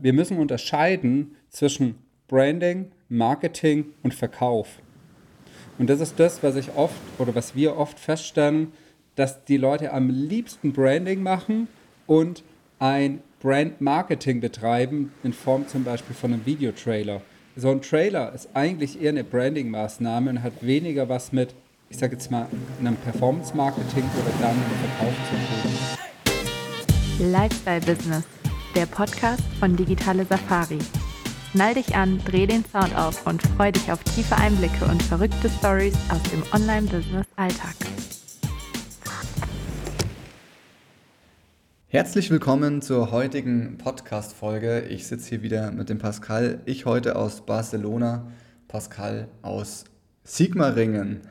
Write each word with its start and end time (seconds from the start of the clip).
Wir 0.00 0.12
müssen 0.12 0.38
unterscheiden 0.38 1.34
zwischen 1.48 1.96
Branding, 2.28 2.92
Marketing 3.08 3.86
und 4.02 4.14
Verkauf. 4.14 4.78
Und 5.78 5.90
das 5.90 6.00
ist 6.00 6.20
das, 6.20 6.42
was 6.42 6.56
ich 6.56 6.74
oft 6.76 6.94
oder 7.18 7.34
was 7.34 7.54
wir 7.56 7.76
oft 7.76 7.98
feststellen, 7.98 8.72
dass 9.16 9.44
die 9.44 9.56
Leute 9.56 9.92
am 9.92 10.10
liebsten 10.10 10.72
Branding 10.72 11.22
machen 11.22 11.66
und 12.06 12.44
ein 12.78 13.20
Brand 13.40 13.80
Marketing 13.80 14.40
betreiben 14.40 15.12
in 15.24 15.32
Form 15.32 15.66
zum 15.66 15.84
Beispiel 15.84 16.14
von 16.14 16.32
einem 16.32 16.46
Videotrailer. 16.46 17.22
So 17.56 17.70
ein 17.70 17.82
Trailer 17.82 18.32
ist 18.32 18.50
eigentlich 18.54 19.02
eher 19.02 19.10
eine 19.10 19.24
Branding-Maßnahme 19.24 20.30
und 20.30 20.42
hat 20.44 20.52
weniger 20.60 21.08
was 21.08 21.32
mit, 21.32 21.54
ich 21.90 21.98
sage 21.98 22.12
jetzt 22.12 22.30
mal, 22.30 22.46
einem 22.78 22.94
Performance-Marketing 22.96 24.04
oder 24.04 24.32
dann 24.40 24.50
einem 24.50 24.62
Verkauf 24.96 25.14
zu 25.28 25.34
tun. 25.34 27.32
Lifestyle 27.32 27.80
Business, 27.80 28.24
der 28.74 28.86
Podcast 28.86 29.42
von 29.58 29.76
Digitale 29.76 30.24
Safari. 30.24 30.78
Schnall 31.50 31.74
dich 31.74 31.94
an, 31.96 32.20
dreh 32.24 32.46
den 32.46 32.64
Sound 32.64 32.94
auf 32.96 33.26
und 33.26 33.42
freu 33.42 33.72
dich 33.72 33.90
auf 33.90 34.02
tiefe 34.04 34.36
Einblicke 34.36 34.84
und 34.84 35.02
verrückte 35.02 35.48
Stories 35.48 35.94
aus 36.10 36.22
dem 36.30 36.42
Online-Business-Alltag. 36.52 37.74
Herzlich 41.88 42.30
willkommen 42.30 42.82
zur 42.82 43.10
heutigen 43.10 43.78
Podcast-Folge. 43.78 44.82
Ich 44.82 45.06
sitze 45.06 45.30
hier 45.30 45.42
wieder 45.42 45.72
mit 45.72 45.88
dem 45.88 45.98
Pascal. 45.98 46.60
Ich 46.66 46.84
heute 46.84 47.16
aus 47.16 47.46
Barcelona, 47.46 48.30
Pascal 48.68 49.28
aus 49.42 49.84
Sigmaringen. 50.24 51.22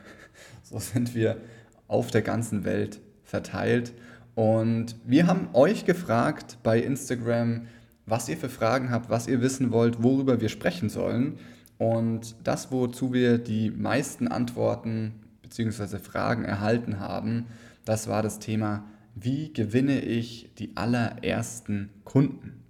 So 0.64 0.80
sind 0.80 1.14
wir 1.14 1.38
auf 1.88 2.10
der 2.12 2.24
ganzen 2.24 2.66
Welt 2.66 3.00
verteilt. 3.24 3.94
Und 4.38 4.98
wir 5.04 5.26
haben 5.26 5.50
euch 5.54 5.86
gefragt 5.86 6.60
bei 6.62 6.80
Instagram, 6.80 7.66
was 8.06 8.30
ihr 8.30 8.38
für 8.38 8.50
Fragen 8.50 8.92
habt, 8.92 9.10
was 9.10 9.28
ihr 9.28 9.42
wissen 9.42 9.72
wollt, 9.72 10.04
worüber 10.04 10.40
wir 10.40 10.50
sprechen 10.50 10.90
sollen. 10.90 11.40
Und 11.80 12.36
das, 12.44 12.72
wozu 12.72 13.14
wir 13.14 13.40
die 13.40 13.72
meisten 13.72 14.28
Antworten 14.28 15.24
bzw. 15.42 15.98
Fragen 15.98 16.46
erhalten 16.46 17.00
haben, 17.00 17.48
das 17.84 18.10
war 18.10 18.22
das 18.22 18.38
Thema, 18.38 18.84
wie 19.16 19.52
gewinne 19.54 20.02
ich 20.02 20.54
die 20.60 20.78
allerersten 20.78 21.90
Kunden? 22.04 22.64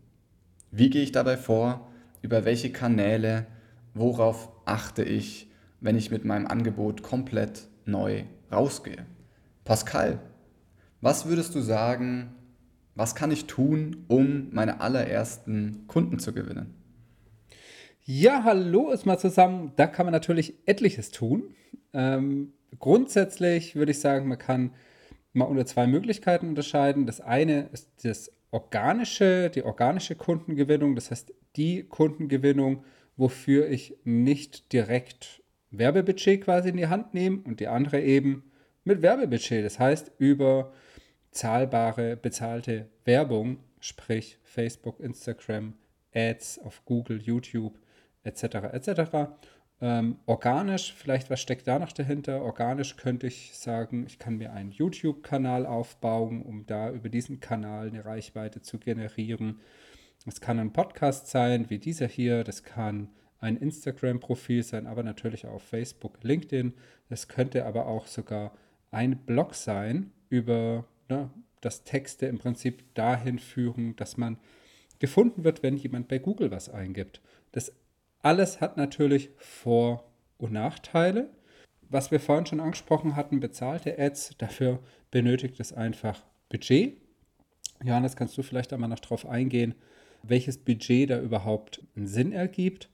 Wie 0.72 0.90
gehe 0.90 1.04
ich 1.04 1.12
dabei 1.12 1.36
vor? 1.36 1.90
Über 2.22 2.46
welche 2.46 2.72
Kanäle? 2.72 3.46
Worauf 3.94 4.54
achte 4.64 5.04
ich, 5.04 5.52
wenn 5.81 5.98
ich 5.98 6.12
mit 6.12 6.24
meinem 6.24 6.48
Angebot 6.48 7.04
komplett 7.04 7.68
neu 7.84 8.24
rausgehe? 8.54 9.06
Pascal, 9.66 10.22
was 11.02 11.28
würdest 11.28 11.56
du 11.56 11.62
sagen, 11.62 12.36
was 12.95 13.14
kann 13.14 13.31
ich 13.31 13.45
tun, 13.45 14.06
um 14.08 14.50
meine 14.52 14.81
allerersten 14.81 15.86
Kunden 15.88 16.20
zu 16.20 16.34
gewinnen? 16.34 16.73
Ja, 18.03 18.44
hallo 18.44 18.92
ist 18.92 19.06
mal 19.06 19.20
zusammen. 19.20 19.73
Da 19.75 19.86
kann 19.86 20.06
man 20.06 20.14
natürlich 20.14 20.56
etliches 20.66 21.12
tun. 21.12 21.56
Ähm, 21.94 22.53
grundsätzlich 22.80 23.75
würde 23.75 23.92
ich 23.92 24.00
sagen, 24.00 24.28
man 24.28 24.38
kann 24.38 24.72
mal 25.34 25.45
unter 25.45 25.66
zwei 25.66 25.88
Möglichkeiten 25.88 26.48
unterscheiden. 26.48 27.06
Das 27.06 27.22
eine 27.22 27.70
ist 27.72 27.90
das 28.03 28.31
organische, 28.52 29.50
die 29.50 29.64
organische 29.64 30.16
Kundengewinnung, 30.16 30.95
das 30.95 31.12
heißt 31.12 31.34
die 31.56 31.84
Kundengewinnung, 31.84 32.84
wofür 33.18 33.70
ich 33.70 33.95
nicht 34.03 34.72
direkt 34.73 35.44
Werbebudget 35.72 36.44
quasi 36.44 36.70
in 36.70 36.78
die 36.78 36.88
Hand 36.88 37.14
nehme 37.14 37.42
und 37.44 37.59
die 37.59 37.68
andere 37.68 38.02
eben 38.02 38.52
mit 38.84 39.02
Werbebudget, 39.02 39.66
das 39.66 39.80
heißt 39.80 40.14
über 40.18 40.72
zahlbare, 41.38 42.18
bezahlte 42.18 42.88
Werbung, 43.06 43.60
sprich 43.80 44.40
Facebook, 44.44 45.00
Instagram, 45.00 45.76
Ads 46.14 46.60
auf 46.60 46.84
Google, 46.84 47.22
YouTube 47.22 47.78
etc. 48.24 48.44
etc. 48.74 49.30
Ähm, 49.80 50.18
organisch, 50.26 50.96
vielleicht 50.96 51.30
was 51.30 51.40
steckt 51.40 51.68
da 51.68 51.78
noch 51.78 51.92
dahinter? 51.92 52.42
Organisch 52.42 52.98
könnte 52.98 53.28
ich 53.28 53.56
sagen, 53.56 54.06
ich 54.08 54.18
kann 54.18 54.38
mir 54.38 54.52
einen 54.52 54.72
YouTube-Kanal 54.72 55.68
aufbauen, 55.68 56.42
um 56.42 56.66
da 56.66 56.90
über 56.90 57.09
diesen 57.09 57.40
Kanal 57.40 57.90
eine 57.90 58.03
Reichweite 58.03 58.64
zu 58.64 58.80
generieren. 58.80 59.59
Es 60.26 60.42
kann 60.42 60.58
ein 60.58 60.74
Podcast 60.74 61.28
sein, 61.28 61.70
wie 61.70 61.78
dieser 61.78 62.08
hier. 62.08 62.44
Das 62.44 62.64
kann 62.64 63.09
ein 63.40 63.58
Instagram-Profil 63.58 64.64
sein, 64.64 64.88
aber 64.88 65.03
natürlich 65.03 65.46
auch 65.46 65.62
Facebook, 65.62 66.18
LinkedIn. 66.24 66.74
Es 67.09 67.28
könnte 67.28 67.68
aber 67.68 67.86
auch 67.86 68.08
sogar 68.08 68.58
ein 68.90 69.18
Blog 69.18 69.53
sein 69.53 70.12
über 70.30 70.88
ne, 71.09 71.29
dass 71.62 71.84
Texte 71.84 72.25
im 72.28 72.38
Prinzip 72.38 72.94
dahin 72.95 73.40
führen, 73.40 73.95
dass 73.95 74.18
man 74.18 74.38
gefunden 75.00 75.44
wird, 75.44 75.63
wenn 75.63 75.78
jemand 75.78 76.07
bei 76.07 76.18
Google 76.19 76.51
was 76.51 76.69
eingibt. 76.69 77.22
Das 77.51 77.72
alles 78.22 78.62
hat 78.62 78.78
natürlich 78.78 79.29
Vor- 79.38 80.03
und 80.38 80.53
Nachteile. 80.53 81.29
Was 81.90 82.12
wir 82.12 82.19
vorhin 82.19 82.46
schon 82.46 82.59
angesprochen 82.59 83.16
hatten, 83.16 83.40
bezahlte 83.40 83.97
Ads, 83.97 84.35
dafür 84.38 84.79
benötigt 85.12 85.59
es 85.59 85.72
einfach 85.72 86.23
Budget. 86.50 86.97
Johannes, 87.84 88.16
kannst 88.16 88.38
du 88.38 88.44
vielleicht 88.44 88.73
einmal 88.73 88.90
noch 88.90 89.00
darauf 89.00 89.25
eingehen, 89.25 89.75
welches 90.23 90.57
Budget 90.57 91.09
da 91.09 91.22
überhaupt 91.22 91.81
einen 91.96 92.07
Sinn 92.07 92.34
ergibt? 92.34 92.90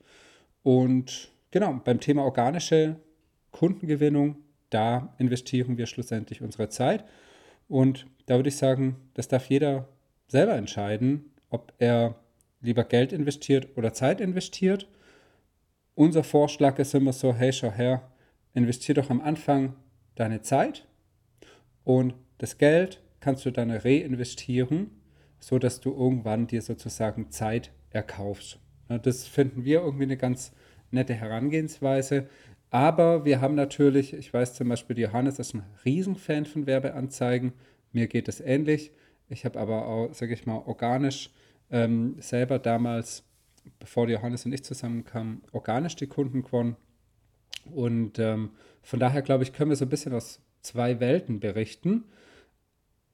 Und 0.61 1.31
genau, 1.51 1.81
beim 1.83 1.99
Thema 1.99 2.23
organische 2.23 2.97
Kundengewinnung, 3.51 4.37
da 4.69 5.15
investieren 5.17 5.77
wir 5.77 5.85
schlussendlich 5.85 6.41
unsere 6.41 6.69
Zeit. 6.69 7.05
Und 7.73 8.05
da 8.27 8.35
würde 8.35 8.49
ich 8.49 8.57
sagen, 8.57 8.97
das 9.15 9.29
darf 9.29 9.49
jeder 9.49 9.89
selber 10.27 10.53
entscheiden, 10.53 11.31
ob 11.49 11.73
er 11.79 12.13
lieber 12.61 12.83
Geld 12.83 13.11
investiert 13.11 13.67
oder 13.75 13.93
Zeit 13.93 14.21
investiert. 14.21 14.87
Unser 15.95 16.23
Vorschlag 16.23 16.77
ist 16.77 16.93
immer 16.93 17.13
so, 17.13 17.33
hey, 17.33 17.51
schau 17.51 17.71
her, 17.71 18.11
investier 18.53 18.93
doch 18.93 19.09
am 19.09 19.21
Anfang 19.21 19.73
deine 20.13 20.43
Zeit 20.43 20.87
und 21.83 22.13
das 22.37 22.59
Geld 22.59 23.01
kannst 23.21 23.43
du 23.43 23.49
dann 23.49 23.71
reinvestieren, 23.71 24.91
sodass 25.39 25.81
du 25.81 25.95
irgendwann 25.95 26.45
dir 26.45 26.61
sozusagen 26.61 27.31
Zeit 27.31 27.71
erkaufst. 27.89 28.59
Das 29.01 29.25
finden 29.25 29.65
wir 29.65 29.81
irgendwie 29.81 30.03
eine 30.03 30.17
ganz 30.17 30.51
nette 30.91 31.15
Herangehensweise. 31.15 32.29
Aber 32.73 33.23
wir 33.23 33.39
haben 33.39 33.53
natürlich, 33.53 34.13
ich 34.13 34.33
weiß 34.33 34.55
zum 34.55 34.69
Beispiel, 34.69 34.97
Johannes 34.97 35.37
ist 35.37 35.53
ein 35.53 35.61
Riesenfan 35.85 36.45
von 36.47 36.65
Werbeanzeigen. 36.65 37.53
Mir 37.91 38.07
geht 38.07 38.27
es 38.27 38.41
ähnlich. 38.41 38.91
Ich 39.29 39.45
habe 39.45 39.59
aber 39.59 39.85
auch, 39.85 40.11
sage 40.11 40.33
ich 40.33 40.47
mal, 40.47 40.57
organisch 40.57 41.29
ähm, 41.69 42.15
selber 42.17 42.57
damals, 42.57 43.25
bevor 43.77 44.09
Johannes 44.09 44.47
und 44.47 44.53
ich 44.53 44.63
zusammenkamen, 44.63 45.43
organisch 45.51 45.95
die 45.97 46.07
Kunden 46.07 46.41
gewonnen. 46.41 46.75
Und 47.65 48.17
ähm, 48.17 48.49
von 48.81 48.99
daher, 48.99 49.21
glaube 49.21 49.43
ich, 49.43 49.53
können 49.53 49.69
wir 49.69 49.77
so 49.77 49.85
ein 49.85 49.89
bisschen 49.89 50.13
aus 50.13 50.41
zwei 50.63 50.99
Welten 50.99 51.39
berichten. 51.39 52.05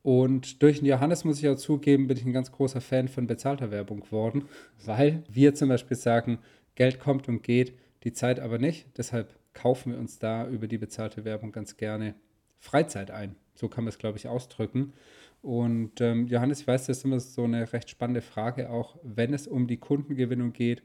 Und 0.03 0.63
durch 0.63 0.79
den 0.79 0.85
Johannes 0.85 1.25
muss 1.25 1.39
ich 1.39 1.49
auch 1.49 1.57
zugeben, 1.57 2.07
bin 2.07 2.15
ich 2.15 2.23
ein 2.23 2.31
ganz 2.31 2.53
großer 2.53 2.79
Fan 2.79 3.09
von 3.09 3.27
bezahlter 3.27 3.71
Werbung 3.71 3.99
geworden, 3.99 4.45
weil 4.85 5.21
wir 5.27 5.53
zum 5.53 5.67
Beispiel 5.67 5.97
sagen, 5.97 6.39
Geld 6.75 7.01
kommt 7.01 7.27
und 7.27 7.43
geht, 7.43 7.77
die 8.05 8.13
Zeit 8.13 8.39
aber 8.39 8.57
nicht. 8.57 8.87
Deshalb 8.97 9.37
kaufen 9.53 9.91
wir 9.91 9.99
uns 9.99 10.19
da 10.19 10.47
über 10.47 10.67
die 10.67 10.77
bezahlte 10.77 11.25
Werbung 11.25 11.51
ganz 11.51 11.77
gerne 11.77 12.15
Freizeit 12.59 13.11
ein. 13.11 13.35
So 13.55 13.67
kann 13.67 13.83
man 13.83 13.89
es, 13.89 13.97
glaube 13.97 14.17
ich, 14.17 14.27
ausdrücken. 14.27 14.93
Und 15.41 16.01
ähm, 16.01 16.27
Johannes, 16.27 16.61
ich 16.61 16.67
weiß, 16.67 16.87
das 16.87 16.97
ist 16.99 17.05
immer 17.05 17.19
so 17.19 17.43
eine 17.43 17.71
recht 17.71 17.89
spannende 17.89 18.21
Frage, 18.21 18.69
auch 18.69 18.97
wenn 19.03 19.33
es 19.33 19.47
um 19.47 19.67
die 19.67 19.77
Kundengewinnung 19.77 20.53
geht, 20.53 20.83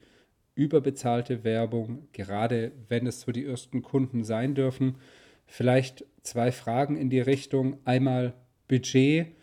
über 0.54 0.80
bezahlte 0.80 1.42
Werbung, 1.42 2.06
gerade 2.12 2.72
wenn 2.88 3.06
es 3.06 3.22
so 3.22 3.32
die 3.32 3.44
ersten 3.44 3.82
Kunden 3.82 4.22
sein 4.22 4.54
dürfen. 4.54 4.96
Vielleicht 5.46 6.04
zwei 6.22 6.52
Fragen 6.52 6.96
in 6.96 7.10
die 7.10 7.20
Richtung. 7.20 7.78
Einmal 7.84 8.34
Budget, 8.68 9.34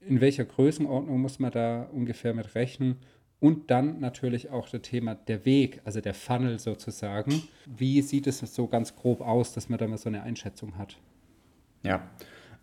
in 0.00 0.20
welcher 0.20 0.44
Größenordnung 0.44 1.20
muss 1.20 1.38
man 1.38 1.52
da 1.52 1.84
ungefähr 1.84 2.34
mit 2.34 2.54
rechnen? 2.54 2.98
Und 3.42 3.72
dann 3.72 3.98
natürlich 3.98 4.50
auch 4.50 4.68
das 4.68 4.82
Thema 4.82 5.16
der 5.16 5.44
Weg, 5.44 5.80
also 5.84 6.00
der 6.00 6.14
Funnel 6.14 6.60
sozusagen. 6.60 7.42
Wie 7.66 8.00
sieht 8.00 8.28
es 8.28 8.38
so 8.38 8.68
ganz 8.68 8.94
grob 8.94 9.20
aus, 9.20 9.52
dass 9.52 9.68
man 9.68 9.80
da 9.80 9.88
mal 9.88 9.98
so 9.98 10.08
eine 10.08 10.22
Einschätzung 10.22 10.78
hat? 10.78 10.96
Ja, 11.82 12.08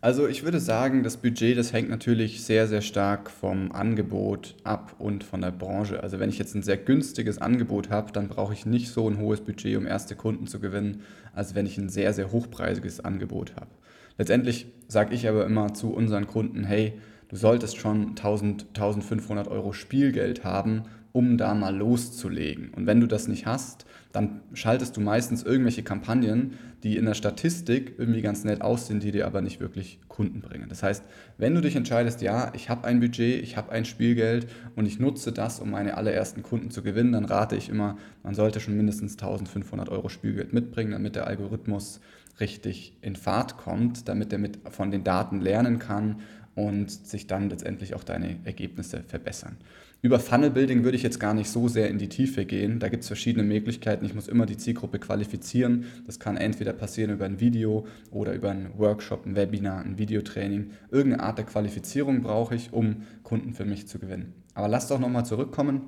also 0.00 0.26
ich 0.26 0.42
würde 0.42 0.58
sagen, 0.58 1.02
das 1.02 1.18
Budget, 1.18 1.58
das 1.58 1.74
hängt 1.74 1.90
natürlich 1.90 2.42
sehr, 2.42 2.66
sehr 2.66 2.80
stark 2.80 3.30
vom 3.30 3.72
Angebot 3.72 4.56
ab 4.64 4.96
und 4.98 5.22
von 5.22 5.42
der 5.42 5.50
Branche. 5.50 6.02
Also 6.02 6.18
wenn 6.18 6.30
ich 6.30 6.38
jetzt 6.38 6.54
ein 6.54 6.62
sehr 6.62 6.78
günstiges 6.78 7.36
Angebot 7.36 7.90
habe, 7.90 8.10
dann 8.12 8.28
brauche 8.28 8.54
ich 8.54 8.64
nicht 8.64 8.88
so 8.88 9.06
ein 9.06 9.18
hohes 9.18 9.42
Budget, 9.42 9.76
um 9.76 9.86
erste 9.86 10.16
Kunden 10.16 10.46
zu 10.46 10.60
gewinnen, 10.60 11.02
als 11.34 11.54
wenn 11.54 11.66
ich 11.66 11.76
ein 11.76 11.90
sehr, 11.90 12.14
sehr 12.14 12.32
hochpreisiges 12.32 13.00
Angebot 13.00 13.54
habe. 13.56 13.68
Letztendlich 14.16 14.68
sage 14.88 15.14
ich 15.14 15.28
aber 15.28 15.44
immer 15.44 15.74
zu 15.74 15.92
unseren 15.92 16.26
Kunden, 16.26 16.64
hey, 16.64 16.94
du 17.30 17.36
solltest 17.36 17.78
schon 17.78 18.10
1000, 18.10 18.66
1500 18.68 19.48
Euro 19.48 19.72
Spielgeld 19.72 20.44
haben, 20.44 20.82
um 21.12 21.38
da 21.38 21.54
mal 21.54 21.74
loszulegen. 21.74 22.70
Und 22.70 22.86
wenn 22.86 23.00
du 23.00 23.06
das 23.06 23.26
nicht 23.26 23.46
hast, 23.46 23.86
dann 24.12 24.40
schaltest 24.54 24.96
du 24.96 25.00
meistens 25.00 25.42
irgendwelche 25.42 25.82
Kampagnen, 25.82 26.58
die 26.82 26.96
in 26.96 27.04
der 27.04 27.14
Statistik 27.14 27.94
irgendwie 27.98 28.22
ganz 28.22 28.44
nett 28.44 28.62
aussehen, 28.62 29.00
die 29.00 29.12
dir 29.12 29.26
aber 29.26 29.40
nicht 29.40 29.60
wirklich 29.60 30.00
Kunden 30.08 30.40
bringen. 30.40 30.68
Das 30.68 30.82
heißt, 30.82 31.04
wenn 31.38 31.54
du 31.54 31.60
dich 31.60 31.76
entscheidest, 31.76 32.22
ja, 32.22 32.52
ich 32.54 32.70
habe 32.70 32.86
ein 32.86 33.00
Budget, 33.00 33.42
ich 33.42 33.56
habe 33.56 33.70
ein 33.72 33.84
Spielgeld 33.84 34.48
und 34.76 34.86
ich 34.86 34.98
nutze 34.98 35.32
das, 35.32 35.60
um 35.60 35.70
meine 35.70 35.96
allerersten 35.96 36.42
Kunden 36.42 36.70
zu 36.70 36.82
gewinnen, 36.82 37.12
dann 37.12 37.24
rate 37.24 37.56
ich 37.56 37.68
immer, 37.68 37.96
man 38.22 38.34
sollte 38.34 38.60
schon 38.60 38.76
mindestens 38.76 39.12
1500 39.12 39.88
Euro 39.88 40.08
Spielgeld 40.08 40.52
mitbringen, 40.52 40.92
damit 40.92 41.16
der 41.16 41.26
Algorithmus 41.26 42.00
richtig 42.40 42.96
in 43.02 43.16
Fahrt 43.16 43.58
kommt, 43.58 44.08
damit 44.08 44.32
er 44.32 44.38
mit 44.38 44.58
von 44.70 44.90
den 44.90 45.04
Daten 45.04 45.40
lernen 45.40 45.78
kann 45.78 46.16
und 46.54 46.90
sich 46.90 47.26
dann 47.26 47.50
letztendlich 47.50 47.94
auch 47.94 48.04
deine 48.04 48.36
Ergebnisse 48.44 49.02
verbessern. 49.06 49.56
Über 50.02 50.18
Funnel 50.18 50.50
Building 50.50 50.82
würde 50.82 50.96
ich 50.96 51.02
jetzt 51.02 51.20
gar 51.20 51.34
nicht 51.34 51.50
so 51.50 51.68
sehr 51.68 51.90
in 51.90 51.98
die 51.98 52.08
Tiefe 52.08 52.46
gehen. 52.46 52.78
Da 52.78 52.88
gibt 52.88 53.02
es 53.02 53.08
verschiedene 53.08 53.44
Möglichkeiten. 53.44 54.06
Ich 54.06 54.14
muss 54.14 54.28
immer 54.28 54.46
die 54.46 54.56
Zielgruppe 54.56 54.98
qualifizieren. 54.98 55.84
Das 56.06 56.18
kann 56.18 56.38
entweder 56.38 56.72
passieren 56.72 57.10
über 57.10 57.26
ein 57.26 57.38
Video 57.38 57.86
oder 58.10 58.32
über 58.32 58.50
einen 58.50 58.78
Workshop, 58.78 59.26
ein 59.26 59.36
Webinar, 59.36 59.84
ein 59.84 59.98
Videotraining. 59.98 60.70
Irgendeine 60.90 61.22
Art 61.22 61.36
der 61.36 61.44
Qualifizierung 61.44 62.22
brauche 62.22 62.54
ich, 62.54 62.72
um 62.72 63.02
Kunden 63.24 63.52
für 63.52 63.66
mich 63.66 63.88
zu 63.88 63.98
gewinnen. 63.98 64.32
Aber 64.54 64.68
lass 64.68 64.88
doch 64.88 64.98
nochmal 64.98 65.26
zurückkommen 65.26 65.82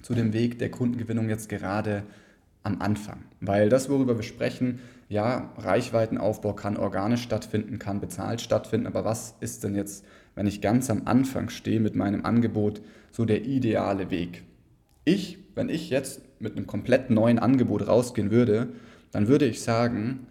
zu 0.00 0.14
dem 0.14 0.32
Weg 0.32 0.58
der 0.58 0.70
Kundengewinnung 0.70 1.28
jetzt 1.28 1.50
gerade 1.50 2.04
am 2.62 2.80
Anfang. 2.80 3.24
Weil 3.40 3.68
das, 3.68 3.88
worüber 3.88 4.16
wir 4.16 4.22
sprechen, 4.22 4.80
ja, 5.08 5.52
Reichweitenaufbau 5.56 6.52
kann 6.52 6.76
organisch 6.76 7.22
stattfinden, 7.22 7.78
kann 7.78 8.00
bezahlt 8.00 8.40
stattfinden. 8.40 8.86
Aber 8.86 9.04
was 9.04 9.34
ist 9.40 9.64
denn 9.64 9.74
jetzt 9.74 10.04
wenn 10.34 10.46
ich 10.46 10.60
ganz 10.60 10.90
am 10.90 11.02
Anfang 11.04 11.48
stehe 11.50 11.80
mit 11.80 11.94
meinem 11.94 12.24
Angebot, 12.24 12.80
so 13.10 13.24
der 13.24 13.44
ideale 13.44 14.10
Weg. 14.10 14.44
Ich, 15.04 15.38
wenn 15.54 15.68
ich 15.68 15.90
jetzt 15.90 16.22
mit 16.40 16.56
einem 16.56 16.66
komplett 16.66 17.10
neuen 17.10 17.38
Angebot 17.38 17.86
rausgehen 17.86 18.30
würde, 18.30 18.68
dann 19.10 19.28
würde 19.28 19.46
ich 19.46 19.60
sagen, 19.60 20.26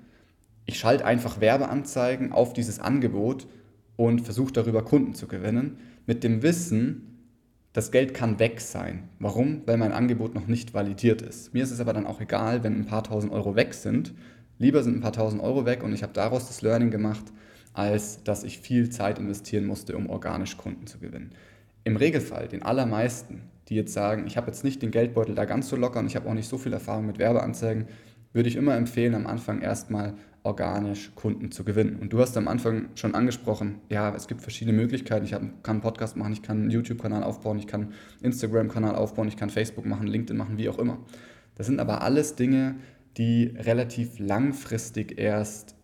ich 0.65 0.79
schalte 0.79 1.05
einfach 1.05 1.41
Werbeanzeigen 1.41 2.31
auf 2.31 2.53
dieses 2.53 2.79
Angebot 2.79 3.47
und 3.97 4.21
versuche 4.21 4.53
darüber 4.53 4.83
Kunden 4.83 5.13
zu 5.13 5.27
gewinnen, 5.27 5.77
mit 6.05 6.23
dem 6.23 6.41
Wissen, 6.41 7.08
das 7.79 7.91
Geld 7.91 8.13
kann 8.13 8.39
weg 8.39 8.59
sein. 8.59 9.07
Warum? 9.19 9.61
Weil 9.65 9.77
mein 9.77 9.93
Angebot 9.93 10.35
noch 10.35 10.47
nicht 10.47 10.73
validiert 10.73 11.21
ist. 11.21 11.53
Mir 11.53 11.63
ist 11.63 11.71
es 11.71 11.79
aber 11.79 11.93
dann 11.93 12.05
auch 12.05 12.19
egal, 12.19 12.61
wenn 12.61 12.75
ein 12.75 12.85
paar 12.85 13.05
tausend 13.05 13.31
Euro 13.31 13.55
weg 13.55 13.73
sind. 13.73 14.13
Lieber 14.57 14.83
sind 14.83 14.97
ein 14.97 14.99
paar 14.99 15.13
tausend 15.13 15.41
Euro 15.41 15.65
weg 15.65 15.81
und 15.81 15.93
ich 15.93 16.03
habe 16.03 16.11
daraus 16.11 16.47
das 16.47 16.61
Learning 16.61 16.91
gemacht, 16.91 17.23
als 17.71 18.21
dass 18.25 18.43
ich 18.43 18.59
viel 18.59 18.89
Zeit 18.89 19.17
investieren 19.17 19.65
musste, 19.65 19.95
um 19.95 20.09
organisch 20.09 20.57
Kunden 20.57 20.87
zu 20.87 20.99
gewinnen. 20.99 21.31
Im 21.85 21.95
Regelfall, 21.95 22.49
den 22.49 22.63
allermeisten, 22.63 23.43
die 23.69 23.75
jetzt 23.75 23.93
sagen, 23.93 24.27
ich 24.27 24.35
habe 24.35 24.47
jetzt 24.47 24.65
nicht 24.65 24.81
den 24.81 24.91
Geldbeutel 24.91 25.33
da 25.33 25.45
ganz 25.45 25.69
so 25.69 25.77
locker 25.77 25.99
und 25.99 26.07
ich 26.07 26.17
habe 26.17 26.27
auch 26.27 26.33
nicht 26.33 26.49
so 26.49 26.57
viel 26.57 26.73
Erfahrung 26.73 27.05
mit 27.05 27.17
Werbeanzeigen, 27.17 27.87
würde 28.33 28.49
ich 28.49 28.55
immer 28.55 28.75
empfehlen, 28.75 29.15
am 29.15 29.27
Anfang 29.27 29.61
erstmal 29.61 30.15
organisch 30.43 31.11
Kunden 31.15 31.51
zu 31.51 31.63
gewinnen. 31.63 31.97
Und 31.99 32.13
du 32.13 32.19
hast 32.19 32.37
am 32.37 32.47
Anfang 32.47 32.89
schon 32.95 33.13
angesprochen, 33.13 33.81
ja, 33.89 34.13
es 34.15 34.27
gibt 34.27 34.41
verschiedene 34.41 34.75
Möglichkeiten. 34.75 35.25
Ich 35.25 35.31
kann 35.31 35.53
einen 35.63 35.81
Podcast 35.81 36.15
machen, 36.15 36.33
ich 36.33 36.41
kann 36.41 36.61
einen 36.61 36.71
YouTube-Kanal 36.71 37.23
aufbauen, 37.23 37.59
ich 37.59 37.67
kann 37.67 37.81
einen 37.81 37.93
Instagram-Kanal 38.21 38.95
aufbauen, 38.95 39.27
ich 39.27 39.37
kann 39.37 39.49
Facebook 39.49 39.85
machen, 39.85 40.07
LinkedIn 40.07 40.37
machen, 40.37 40.57
wie 40.57 40.69
auch 40.69 40.79
immer. 40.79 40.97
Das 41.55 41.67
sind 41.67 41.79
aber 41.79 42.01
alles 42.01 42.35
Dinge, 42.35 42.75
die 43.17 43.53
relativ 43.57 44.17
langfristig 44.19 45.19
erst 45.19 45.75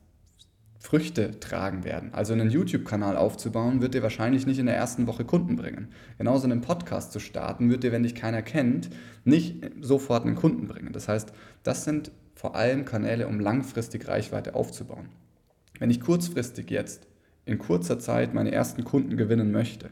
Früchte 0.79 1.39
tragen 1.39 1.83
werden. 1.83 2.13
Also 2.13 2.33
einen 2.33 2.51
YouTube-Kanal 2.51 3.17
aufzubauen, 3.17 3.81
wird 3.81 3.95
dir 3.95 4.03
wahrscheinlich 4.03 4.45
nicht 4.45 4.59
in 4.59 4.67
der 4.67 4.75
ersten 4.75 5.07
Woche 5.07 5.25
Kunden 5.25 5.55
bringen. 5.55 5.89
Genauso 6.19 6.45
einen 6.45 6.61
Podcast 6.61 7.11
zu 7.11 7.19
starten, 7.19 7.71
wird 7.71 7.83
dir, 7.83 7.91
wenn 7.91 8.03
dich 8.03 8.13
keiner 8.13 8.43
kennt, 8.43 8.91
nicht 9.23 9.65
sofort 9.81 10.25
einen 10.25 10.35
Kunden 10.35 10.67
bringen. 10.67 10.93
Das 10.93 11.07
heißt, 11.07 11.33
das 11.63 11.83
sind 11.85 12.11
vor 12.35 12.55
allem 12.55 12.85
Kanäle, 12.85 13.27
um 13.27 13.39
langfristig 13.39 14.07
Reichweite 14.07 14.53
aufzubauen. 14.53 15.09
Wenn 15.79 15.89
ich 15.89 16.01
kurzfristig 16.01 16.69
jetzt 16.69 17.07
in 17.45 17.57
kurzer 17.57 17.97
Zeit 17.97 18.33
meine 18.33 18.51
ersten 18.51 18.83
Kunden 18.83 19.17
gewinnen 19.17 19.51
möchte, 19.51 19.89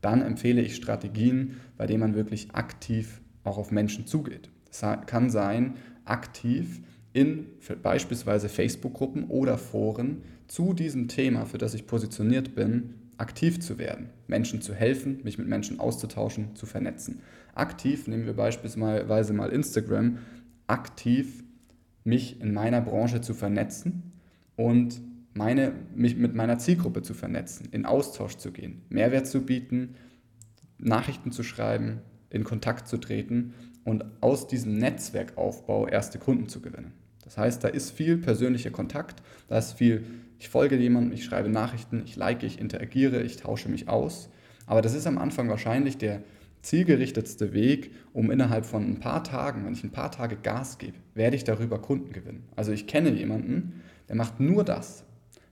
dann 0.00 0.22
empfehle 0.22 0.60
ich 0.60 0.74
Strategien, 0.74 1.60
bei 1.76 1.86
denen 1.86 2.00
man 2.00 2.14
wirklich 2.14 2.54
aktiv 2.54 3.20
auch 3.44 3.58
auf 3.58 3.70
Menschen 3.70 4.06
zugeht. 4.06 4.50
Es 4.70 4.82
kann 5.06 5.30
sein, 5.30 5.74
aktiv 6.04 6.80
in 7.12 7.46
beispielsweise 7.82 8.48
Facebook-Gruppen 8.48 9.24
oder 9.24 9.58
Foren 9.58 10.22
zu 10.48 10.72
diesem 10.72 11.08
Thema, 11.08 11.44
für 11.44 11.58
das 11.58 11.74
ich 11.74 11.86
positioniert 11.86 12.54
bin, 12.54 12.94
aktiv 13.18 13.60
zu 13.60 13.78
werden, 13.78 14.08
Menschen 14.26 14.62
zu 14.62 14.74
helfen, 14.74 15.20
mich 15.22 15.38
mit 15.38 15.46
Menschen 15.46 15.78
auszutauschen, 15.78 16.56
zu 16.56 16.66
vernetzen. 16.66 17.20
Aktiv 17.54 18.08
nehmen 18.08 18.26
wir 18.26 18.32
beispielsweise 18.32 19.32
mal 19.32 19.50
Instagram, 19.50 20.18
aktiv 20.66 21.44
mich 22.04 22.40
in 22.40 22.52
meiner 22.52 22.80
Branche 22.80 23.20
zu 23.20 23.34
vernetzen 23.34 24.12
und 24.56 25.00
meine, 25.34 25.72
mich 25.94 26.16
mit 26.16 26.34
meiner 26.34 26.58
Zielgruppe 26.58 27.02
zu 27.02 27.14
vernetzen, 27.14 27.68
in 27.70 27.86
Austausch 27.86 28.36
zu 28.36 28.52
gehen, 28.52 28.82
Mehrwert 28.88 29.26
zu 29.26 29.42
bieten, 29.42 29.94
Nachrichten 30.78 31.32
zu 31.32 31.42
schreiben, 31.42 32.00
in 32.30 32.44
Kontakt 32.44 32.88
zu 32.88 32.98
treten 32.98 33.54
und 33.84 34.04
aus 34.20 34.46
diesem 34.46 34.76
Netzwerkaufbau 34.78 35.86
erste 35.86 36.18
Kunden 36.18 36.48
zu 36.48 36.60
gewinnen. 36.60 36.92
Das 37.24 37.38
heißt, 37.38 37.62
da 37.62 37.68
ist 37.68 37.90
viel 37.90 38.18
persönlicher 38.18 38.70
Kontakt, 38.70 39.22
da 39.48 39.58
ist 39.58 39.72
viel, 39.72 40.04
ich 40.38 40.48
folge 40.48 40.76
jemandem, 40.76 41.12
ich 41.12 41.24
schreibe 41.24 41.48
Nachrichten, 41.48 42.02
ich 42.04 42.16
like, 42.16 42.42
ich 42.42 42.58
interagiere, 42.58 43.22
ich 43.22 43.36
tausche 43.36 43.68
mich 43.68 43.88
aus. 43.88 44.28
Aber 44.66 44.82
das 44.82 44.94
ist 44.94 45.06
am 45.06 45.18
Anfang 45.18 45.48
wahrscheinlich 45.48 45.98
der 45.98 46.22
zielgerichtetste 46.62 47.52
Weg, 47.52 47.92
um 48.12 48.30
innerhalb 48.30 48.64
von 48.64 48.84
ein 48.84 49.00
paar 49.00 49.24
Tagen, 49.24 49.64
wenn 49.64 49.72
ich 49.72 49.84
ein 49.84 49.90
paar 49.90 50.10
Tage 50.10 50.36
Gas 50.36 50.78
gebe, 50.78 50.96
werde 51.14 51.36
ich 51.36 51.44
darüber 51.44 51.80
Kunden 51.80 52.12
gewinnen. 52.12 52.44
Also 52.56 52.72
ich 52.72 52.86
kenne 52.86 53.10
jemanden, 53.10 53.82
der 54.08 54.16
macht 54.16 54.40
nur 54.40 54.64
das, 54.64 55.04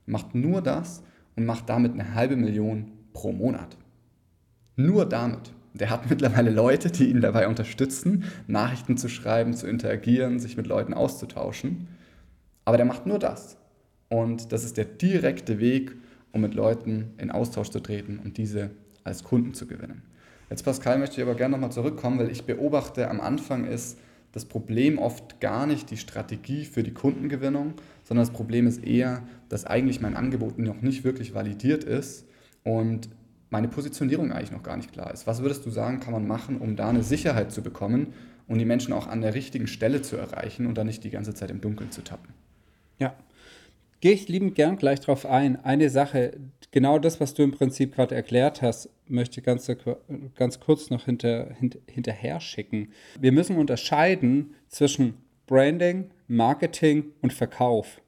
macht 0.05 0.33
nur 0.33 0.61
das 0.61 1.03
und 1.35 1.45
macht 1.45 1.69
damit 1.69 1.93
eine 1.93 2.15
halbe 2.15 2.37
Million 2.37 2.91
pro 3.13 3.31
Monat. 3.31 3.77
Nur 4.75 5.05
damit. 5.05 5.53
Der 5.73 5.89
hat 5.89 6.07
mittlerweile 6.09 6.49
Leute, 6.49 6.91
die 6.91 7.09
ihn 7.09 7.21
dabei 7.21 7.47
unterstützen, 7.47 8.23
Nachrichten 8.47 8.97
zu 8.97 9.09
schreiben, 9.09 9.53
zu 9.53 9.67
interagieren, 9.67 10.39
sich 10.39 10.57
mit 10.57 10.67
Leuten 10.67 10.93
auszutauschen. 10.93 11.87
Aber 12.65 12.77
der 12.77 12.85
macht 12.85 13.05
nur 13.05 13.19
das. 13.19 13.57
Und 14.09 14.51
das 14.51 14.63
ist 14.63 14.77
der 14.77 14.85
direkte 14.85 15.59
Weg, 15.59 15.95
um 16.31 16.41
mit 16.41 16.53
Leuten 16.53 17.13
in 17.17 17.31
Austausch 17.31 17.69
zu 17.69 17.79
treten 17.79 18.19
und 18.19 18.37
diese 18.37 18.71
als 19.03 19.23
Kunden 19.23 19.53
zu 19.53 19.67
gewinnen. 19.67 20.03
Jetzt, 20.51 20.63
Pascal, 20.63 20.99
möchte 20.99 21.15
ich 21.15 21.21
aber 21.25 21.35
gerne 21.35 21.53
nochmal 21.53 21.71
zurückkommen, 21.71 22.19
weil 22.19 22.29
ich 22.29 22.43
beobachte, 22.43 23.09
am 23.09 23.21
Anfang 23.21 23.63
ist 23.63 23.97
das 24.33 24.43
Problem 24.43 24.99
oft 24.99 25.39
gar 25.39 25.65
nicht 25.65 25.89
die 25.89 25.95
Strategie 25.95 26.65
für 26.65 26.83
die 26.83 26.93
Kundengewinnung, 26.93 27.75
sondern 28.03 28.27
das 28.27 28.33
Problem 28.33 28.67
ist 28.67 28.83
eher, 28.83 29.23
dass 29.47 29.63
eigentlich 29.63 30.01
mein 30.01 30.17
Angebot 30.17 30.59
noch 30.59 30.81
nicht 30.81 31.05
wirklich 31.05 31.33
validiert 31.33 31.85
ist 31.85 32.25
und 32.65 33.07
meine 33.49 33.69
Positionierung 33.69 34.33
eigentlich 34.33 34.51
noch 34.51 34.61
gar 34.61 34.75
nicht 34.75 34.91
klar 34.91 35.13
ist. 35.13 35.25
Was 35.25 35.41
würdest 35.41 35.65
du 35.65 35.69
sagen, 35.69 36.01
kann 36.01 36.11
man 36.11 36.27
machen, 36.27 36.57
um 36.57 36.75
da 36.75 36.89
eine 36.89 37.03
Sicherheit 37.03 37.53
zu 37.53 37.61
bekommen 37.61 38.07
und 38.49 38.59
die 38.59 38.65
Menschen 38.65 38.91
auch 38.91 39.07
an 39.07 39.21
der 39.21 39.33
richtigen 39.33 39.67
Stelle 39.67 40.01
zu 40.01 40.17
erreichen 40.17 40.67
und 40.67 40.77
dann 40.77 40.87
nicht 40.87 41.05
die 41.05 41.11
ganze 41.11 41.33
Zeit 41.33 41.49
im 41.49 41.61
Dunkeln 41.61 41.91
zu 41.91 42.03
tappen? 42.03 42.33
Ja, 42.99 43.15
gehe 44.01 44.13
ich 44.13 44.27
liebend 44.27 44.55
gern 44.55 44.75
gleich 44.77 44.99
drauf 44.99 45.25
ein. 45.25 45.63
Eine 45.63 45.89
Sache, 45.89 46.33
genau 46.71 46.99
das, 46.99 47.19
was 47.19 47.33
du 47.33 47.43
im 47.43 47.51
Prinzip 47.51 47.95
gerade 47.95 48.15
erklärt 48.15 48.61
hast, 48.61 48.89
möchte 49.07 49.39
ich 49.39 49.45
ganz, 49.45 49.71
ganz 50.35 50.59
kurz 50.59 50.89
noch 50.89 51.05
hinter, 51.05 51.53
hint, 51.53 51.77
hinterher 51.87 52.39
schicken. 52.39 52.91
Wir 53.19 53.31
müssen 53.31 53.57
unterscheiden 53.57 54.55
zwischen 54.67 55.13
Branding, 55.45 56.09
Marketing 56.27 57.11
und 57.21 57.31
Verkauf. 57.31 58.01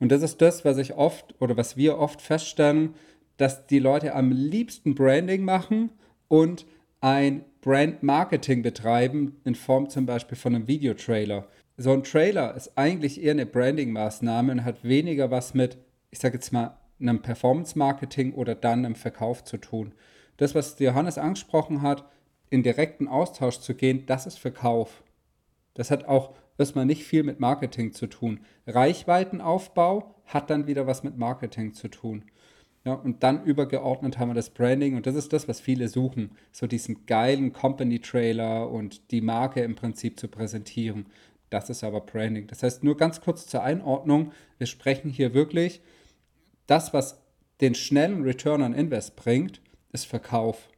Und 0.00 0.10
das 0.10 0.22
ist 0.22 0.40
das, 0.40 0.64
was 0.64 0.78
ich 0.78 0.94
oft 0.94 1.34
oder 1.40 1.56
was 1.56 1.76
wir 1.76 1.98
oft 1.98 2.22
feststellen, 2.22 2.94
dass 3.36 3.66
die 3.66 3.80
Leute 3.80 4.14
am 4.14 4.32
liebsten 4.32 4.94
Branding 4.94 5.44
machen 5.44 5.90
und 6.28 6.66
ein 7.00 7.44
Brand-Marketing 7.60 8.62
betreiben 8.62 9.36
in 9.44 9.54
Form 9.54 9.90
zum 9.90 10.06
Beispiel 10.06 10.38
von 10.38 10.54
einem 10.54 10.68
Videotrailer. 10.68 11.48
So 11.76 11.92
ein 11.92 12.04
Trailer 12.04 12.54
ist 12.54 12.78
eigentlich 12.78 13.20
eher 13.20 13.32
eine 13.32 13.46
Branding-Maßnahme 13.46 14.52
und 14.52 14.64
hat 14.64 14.84
weniger 14.84 15.32
was 15.32 15.54
mit, 15.54 15.76
ich 16.10 16.20
sage 16.20 16.34
jetzt 16.34 16.52
mal, 16.52 16.78
einem 17.00 17.20
Performance-Marketing 17.20 18.34
oder 18.34 18.54
dann 18.54 18.84
einem 18.84 18.94
Verkauf 18.94 19.42
zu 19.42 19.56
tun. 19.56 19.92
Das, 20.36 20.54
was 20.54 20.78
Johannes 20.78 21.18
angesprochen 21.18 21.82
hat, 21.82 22.04
in 22.48 22.62
direkten 22.62 23.08
Austausch 23.08 23.58
zu 23.58 23.74
gehen, 23.74 24.06
das 24.06 24.26
ist 24.26 24.38
Verkauf. 24.38 25.02
Das 25.74 25.90
hat 25.90 26.04
auch 26.04 26.34
erstmal 26.58 26.86
nicht 26.86 27.02
viel 27.02 27.24
mit 27.24 27.40
Marketing 27.40 27.92
zu 27.92 28.06
tun. 28.06 28.40
Reichweitenaufbau 28.68 30.14
hat 30.26 30.50
dann 30.50 30.68
wieder 30.68 30.86
was 30.86 31.02
mit 31.02 31.18
Marketing 31.18 31.74
zu 31.74 31.88
tun. 31.88 32.24
Ja, 32.84 32.92
und 32.92 33.22
dann 33.22 33.44
übergeordnet 33.44 34.18
haben 34.18 34.28
wir 34.28 34.34
das 34.34 34.50
Branding 34.50 34.94
und 34.94 35.06
das 35.06 35.14
ist 35.14 35.32
das, 35.32 35.48
was 35.48 35.58
viele 35.58 35.88
suchen. 35.88 36.32
So 36.52 36.66
diesen 36.66 37.06
geilen 37.06 37.52
Company-Trailer 37.52 38.70
und 38.70 39.10
die 39.10 39.22
Marke 39.22 39.62
im 39.62 39.74
Prinzip 39.74 40.20
zu 40.20 40.28
präsentieren. 40.28 41.06
Das 41.50 41.70
ist 41.70 41.84
aber 41.84 42.00
Branding. 42.00 42.46
Das 42.46 42.62
heißt, 42.62 42.82
nur 42.84 42.96
ganz 42.96 43.20
kurz 43.20 43.46
zur 43.46 43.62
Einordnung, 43.62 44.32
wir 44.58 44.66
sprechen 44.66 45.10
hier 45.10 45.34
wirklich, 45.34 45.80
das, 46.66 46.92
was 46.92 47.20
den 47.60 47.74
schnellen 47.74 48.22
Return 48.22 48.62
on 48.62 48.74
Invest 48.74 49.16
bringt, 49.16 49.60
ist 49.92 50.06
Verkauf. 50.06 50.68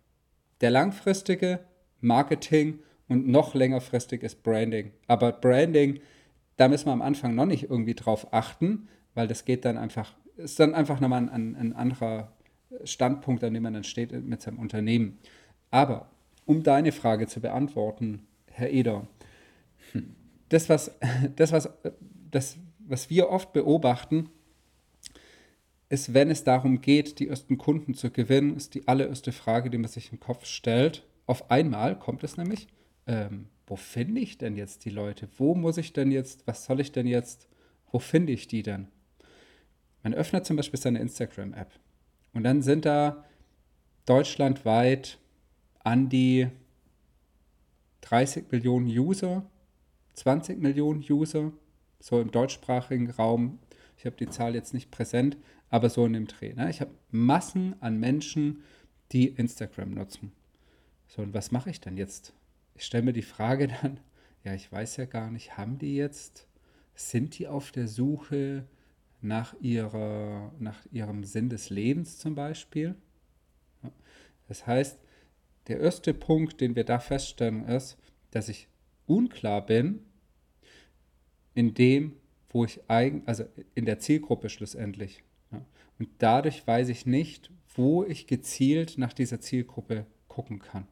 Der 0.61 0.71
langfristige 0.71 1.61
Marketing 2.01 2.81
und 3.09 3.29
noch 3.29 3.55
längerfristig 3.55 4.23
ist 4.23 4.43
Branding. 4.43 4.93
Aber 5.07 5.33
Branding, 5.33 6.01
da 6.57 6.69
müssen 6.69 6.87
wir 6.87 6.93
am 6.93 7.03
Anfang 7.03 7.35
noch 7.35 7.47
nicht 7.47 7.71
irgendwie 7.71 7.95
drauf 7.95 8.33
achten, 8.33 8.89
weil 9.15 9.29
das 9.29 9.45
geht 9.45 9.65
dann 9.65 9.79
einfach, 9.79 10.15
ist 10.37 10.59
dann 10.61 10.75
einfach 10.75 11.01
nochmal 11.01 11.29
ein, 11.29 11.57
ein 11.57 11.73
anderer 11.73 12.33
Standpunkt, 12.85 13.43
an 13.45 13.55
dem 13.55 13.63
man 13.63 13.75
dann 13.75 13.85
steht 13.85 14.13
mit 14.13 14.43
seinem 14.43 14.59
Unternehmen. 14.59 15.19
Aber 15.71 16.11
um 16.45 16.63
deine 16.63 16.93
Frage 16.93 17.27
zu 17.27 17.41
beantworten, 17.41 18.27
Herr 18.51 18.71
Eder, 18.71 19.07
das, 20.49 20.69
was, 20.69 20.93
das, 21.37 21.53
was, 21.53 21.71
das, 22.31 22.57
was 22.79 23.11
wir 23.11 23.31
oft 23.31 23.53
beobachten, 23.53 24.31
ist, 25.89 26.15
wenn 26.15 26.31
es 26.31 26.45
darum 26.45 26.81
geht, 26.81 27.21
die 27.21 27.29
ersten 27.29 27.59
Kunden 27.59 27.95
zu 27.95 28.11
gewinnen, 28.11 28.57
ist 28.57 28.75
die 28.75 28.89
allererste 28.89 29.33
Frage, 29.33 29.71
die 29.71 29.79
man 29.79 29.91
sich 29.91 30.11
im 30.11 30.19
Kopf 30.19 30.45
stellt. 30.45 31.07
Auf 31.27 31.51
einmal 31.51 31.99
kommt 31.99 32.25
es 32.25 32.37
nämlich, 32.37 32.67
ähm, 33.07 33.47
wo 33.67 33.77
finde 33.77 34.21
ich 34.21 34.39
denn 34.39 34.57
jetzt 34.57 34.85
die 34.85 34.91
Leute? 34.91 35.29
Wo 35.37 35.55
muss 35.55 35.77
ich 35.77 35.93
denn 35.93 36.11
jetzt, 36.11 36.47
was 36.47 36.65
soll 36.65 36.81
ich 36.81 36.93
denn 36.93 37.07
jetzt, 37.07 37.49
wo 37.91 37.99
finde 37.99 38.33
ich 38.33 38.49
die 38.49 38.63
denn? 38.63 38.89
Man 40.03 40.15
öffnet 40.15 40.47
zum 40.47 40.57
Beispiel 40.57 40.79
seine 40.79 41.01
Instagram-App 41.01 41.73
und 42.33 42.45
dann 42.45 42.63
sind 42.63 42.85
da 42.85 43.25
deutschlandweit 44.07 45.19
an 45.81 46.09
die 46.09 46.49
30 48.03 48.51
Millionen 48.53 48.87
User, 48.87 49.45
20 50.17 50.59
Millionen 50.61 51.05
User, 51.09 51.53
so 52.01 52.21
im 52.21 52.31
deutschsprachigen 52.31 53.11
Raum. 53.11 53.59
Ich 53.97 54.07
habe 54.07 54.17
die 54.17 54.29
Zahl 54.29 54.55
jetzt 54.55 54.75
nicht 54.75 54.91
präsent, 54.91 55.37
aber 55.71 55.89
so 55.91 56.05
in 56.07 56.15
dem 56.15 56.27
Dreh. 56.27 56.55
Ne? 56.55 56.69
Ich 56.71 56.81
habe 56.81 56.91
Massen 57.11 57.77
an 57.81 57.99
Menschen, 57.99 58.63
die 59.13 59.29
Instagram 59.29 59.93
nutzen. 59.93 60.33
So, 61.07 61.23
und 61.23 61.35
was 61.35 61.53
mache 61.53 61.71
ich 61.71 61.81
dann 61.81 61.97
jetzt? 61.97 62.33
Ich 62.75 62.85
stelle 62.85 63.05
mir 63.05 63.13
die 63.13 63.23
Frage 63.23 63.69
dann, 63.83 64.01
ja, 64.43 64.55
ich 64.55 64.71
weiß 64.71 64.97
ja 64.97 65.05
gar 65.05 65.31
nicht, 65.31 65.57
haben 65.57 65.79
die 65.79 65.97
jetzt, 65.97 66.49
sind 66.95 67.39
die 67.39 67.47
auf 67.47 67.73
der 67.73 67.89
Suche 67.89 68.67
nach, 69.21 69.55
ihrer, 69.61 70.53
nach 70.59 70.85
ihrem 70.93 71.25
Sinn 71.25 71.49
des 71.49 71.71
Lebens 71.71 72.19
zum 72.19 72.35
Beispiel? 72.35 72.95
Das 74.49 74.67
heißt, 74.67 74.99
der 75.69 75.81
erste 75.81 76.15
Punkt, 76.15 76.61
den 76.61 76.77
wir 76.77 76.85
da 76.85 77.01
feststellen, 77.01 77.65
ist, 77.67 77.99
dass 78.31 78.49
ich 78.49 78.69
unklar 79.07 79.65
bin 79.65 80.01
in 81.55 81.75
dem, 81.75 82.17
wo 82.51 82.65
ich 82.65 82.81
eigentlich, 82.89 83.29
also 83.29 83.45
in 83.75 83.87
der 83.87 83.99
Zielgruppe 83.99 84.49
schlussendlich. 84.49 85.23
Und 85.99 86.09
dadurch 86.19 86.67
weiß 86.67 86.89
ich 86.89 87.07
nicht, 87.07 87.51
wo 87.75 88.05
ich 88.05 88.27
gezielt 88.27 88.99
nach 88.99 89.13
dieser 89.13 89.41
Zielgruppe 89.41 90.07
gucken 90.29 90.59
kann. 90.59 90.87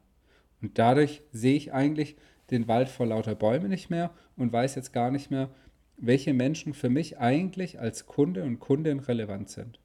Und 0.61 0.79
dadurch 0.79 1.21
sehe 1.31 1.55
ich 1.55 1.73
eigentlich 1.73 2.15
den 2.49 2.67
Wald 2.67 2.89
vor 2.89 3.05
lauter 3.05 3.35
Bäumen 3.35 3.69
nicht 3.69 3.89
mehr 3.89 4.11
und 4.35 4.51
weiß 4.51 4.75
jetzt 4.75 4.93
gar 4.93 5.11
nicht 5.11 5.31
mehr, 5.31 5.49
welche 5.97 6.33
Menschen 6.33 6.73
für 6.73 6.89
mich 6.89 7.19
eigentlich 7.19 7.79
als 7.79 8.05
Kunde 8.05 8.43
und 8.43 8.59
Kundin 8.59 8.99
relevant 8.99 9.49
sind. 9.49 9.79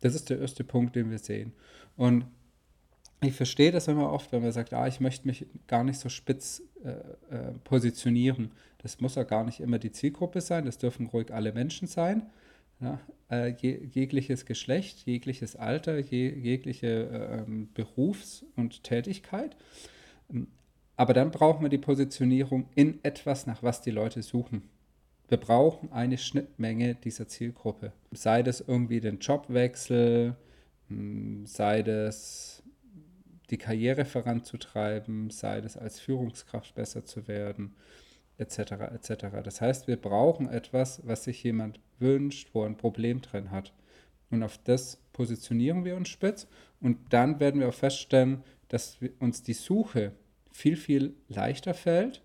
Das 0.00 0.14
ist 0.14 0.30
der 0.30 0.40
erste 0.40 0.64
Punkt, 0.64 0.96
den 0.96 1.10
wir 1.10 1.18
sehen. 1.18 1.52
Und 1.96 2.26
ich 3.22 3.34
verstehe 3.34 3.70
das 3.70 3.88
immer 3.88 4.10
oft, 4.10 4.32
wenn 4.32 4.42
man 4.42 4.52
sagt, 4.52 4.74
ah, 4.74 4.86
ich 4.86 5.00
möchte 5.00 5.26
mich 5.26 5.46
gar 5.66 5.84
nicht 5.84 5.98
so 5.98 6.08
spitz 6.08 6.62
äh, 6.84 6.90
äh, 7.34 7.52
positionieren. 7.64 8.50
Das 8.78 9.00
muss 9.00 9.14
ja 9.14 9.22
gar 9.22 9.44
nicht 9.44 9.60
immer 9.60 9.78
die 9.78 9.92
Zielgruppe 9.92 10.40
sein, 10.40 10.64
das 10.64 10.78
dürfen 10.78 11.06
ruhig 11.06 11.32
alle 11.32 11.52
Menschen 11.52 11.86
sein. 11.86 12.30
Ja, 12.80 12.98
äh, 13.30 13.54
je, 13.60 13.78
jegliches 13.92 14.44
Geschlecht, 14.44 15.06
jegliches 15.06 15.54
Alter, 15.54 15.98
je, 16.00 16.30
jegliche 16.30 17.44
äh, 17.46 17.64
Berufs- 17.74 18.44
und 18.56 18.82
Tätigkeit. 18.82 19.56
Aber 20.96 21.14
dann 21.14 21.30
brauchen 21.30 21.62
wir 21.62 21.68
die 21.68 21.78
Positionierung 21.78 22.66
in 22.74 22.98
etwas, 23.04 23.46
nach 23.46 23.62
was 23.62 23.82
die 23.82 23.92
Leute 23.92 24.22
suchen. 24.22 24.62
Wir 25.28 25.38
brauchen 25.38 25.92
eine 25.92 26.18
Schnittmenge 26.18 26.96
dieser 26.96 27.28
Zielgruppe. 27.28 27.92
Sei 28.10 28.42
das 28.42 28.60
irgendwie 28.60 29.00
den 29.00 29.20
Jobwechsel, 29.20 30.36
hm, 30.88 31.46
sei 31.46 31.82
das 31.82 32.61
die 33.52 33.58
Karriere 33.58 34.06
voranzutreiben, 34.06 35.28
sei 35.28 35.60
das 35.60 35.76
als 35.76 36.00
Führungskraft 36.00 36.74
besser 36.74 37.04
zu 37.04 37.28
werden, 37.28 37.76
etc. 38.38 38.58
etc. 38.94 39.26
Das 39.44 39.60
heißt, 39.60 39.86
wir 39.86 39.98
brauchen 39.98 40.48
etwas, 40.48 41.06
was 41.06 41.24
sich 41.24 41.44
jemand 41.44 41.78
wünscht, 41.98 42.48
wo 42.54 42.62
er 42.62 42.70
ein 42.70 42.78
Problem 42.78 43.20
drin 43.20 43.50
hat. 43.50 43.74
Und 44.30 44.42
auf 44.42 44.56
das 44.56 44.96
positionieren 45.12 45.84
wir 45.84 45.96
uns 45.96 46.08
spitz 46.08 46.48
und 46.80 47.12
dann 47.12 47.40
werden 47.40 47.60
wir 47.60 47.68
auch 47.68 47.74
feststellen, 47.74 48.42
dass 48.68 48.98
uns 49.18 49.42
die 49.42 49.52
Suche 49.52 50.12
viel, 50.50 50.76
viel 50.76 51.14
leichter 51.28 51.74
fällt 51.74 52.22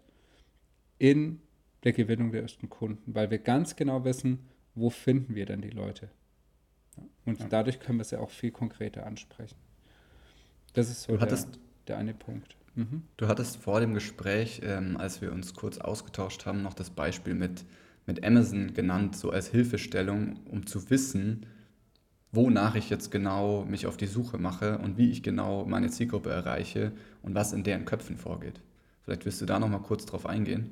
in 0.98 1.42
der 1.84 1.92
Gewinnung 1.92 2.32
der 2.32 2.44
ersten 2.44 2.70
Kunden, 2.70 3.14
weil 3.14 3.30
wir 3.30 3.40
ganz 3.40 3.76
genau 3.76 4.06
wissen, 4.06 4.48
wo 4.76 4.90
finden 4.90 5.36
wir 5.36 5.46
denn 5.46 5.62
die 5.62 5.72
Leute. 5.72 6.10
Und 7.26 7.46
dadurch 7.50 7.82
können 7.82 7.98
wir 7.98 8.06
sie 8.06 8.18
auch 8.18 8.30
viel 8.30 8.52
konkreter 8.52 9.06
ansprechen. 9.06 9.67
Das 10.78 10.92
ist 10.92 11.02
so 11.02 11.18
der, 11.18 11.38
der 11.88 11.98
eine 11.98 12.14
Punkt. 12.14 12.56
Mhm. 12.76 13.02
Du 13.18 13.28
hattest 13.28 13.58
vor 13.58 13.80
dem 13.80 13.96
Gespräch, 13.96 14.62
ähm, 14.64 14.96
als 14.96 15.24
wir 15.24 15.32
uns 15.32 15.56
kurz 15.56 15.80
ausgetauscht 15.80 16.46
haben, 16.46 16.62
noch 16.62 16.76
das 16.76 16.92
Beispiel 16.92 17.34
mit, 17.34 17.66
mit 18.06 18.24
Amazon 18.24 18.76
genannt, 18.76 19.16
so 19.16 19.32
als 19.32 19.48
Hilfestellung, 19.48 20.40
um 20.46 20.68
zu 20.68 20.92
wissen, 20.92 21.48
wonach 22.32 22.76
ich 22.76 22.92
jetzt 22.92 23.10
genau 23.10 23.66
mich 23.66 23.88
auf 23.88 23.98
die 23.98 24.06
Suche 24.06 24.38
mache 24.38 24.78
und 24.78 25.00
wie 25.00 25.10
ich 25.10 25.24
genau 25.24 25.66
meine 25.66 25.90
Zielgruppe 25.90 26.30
erreiche 26.30 26.92
und 27.24 27.34
was 27.34 27.54
in 27.54 27.64
deren 27.64 27.86
Köpfen 27.86 28.16
vorgeht. 28.16 28.62
Vielleicht 29.02 29.26
wirst 29.26 29.42
du 29.42 29.48
da 29.48 29.58
noch 29.58 29.70
mal 29.70 29.80
kurz 29.80 30.06
drauf 30.06 30.28
eingehen. 30.28 30.70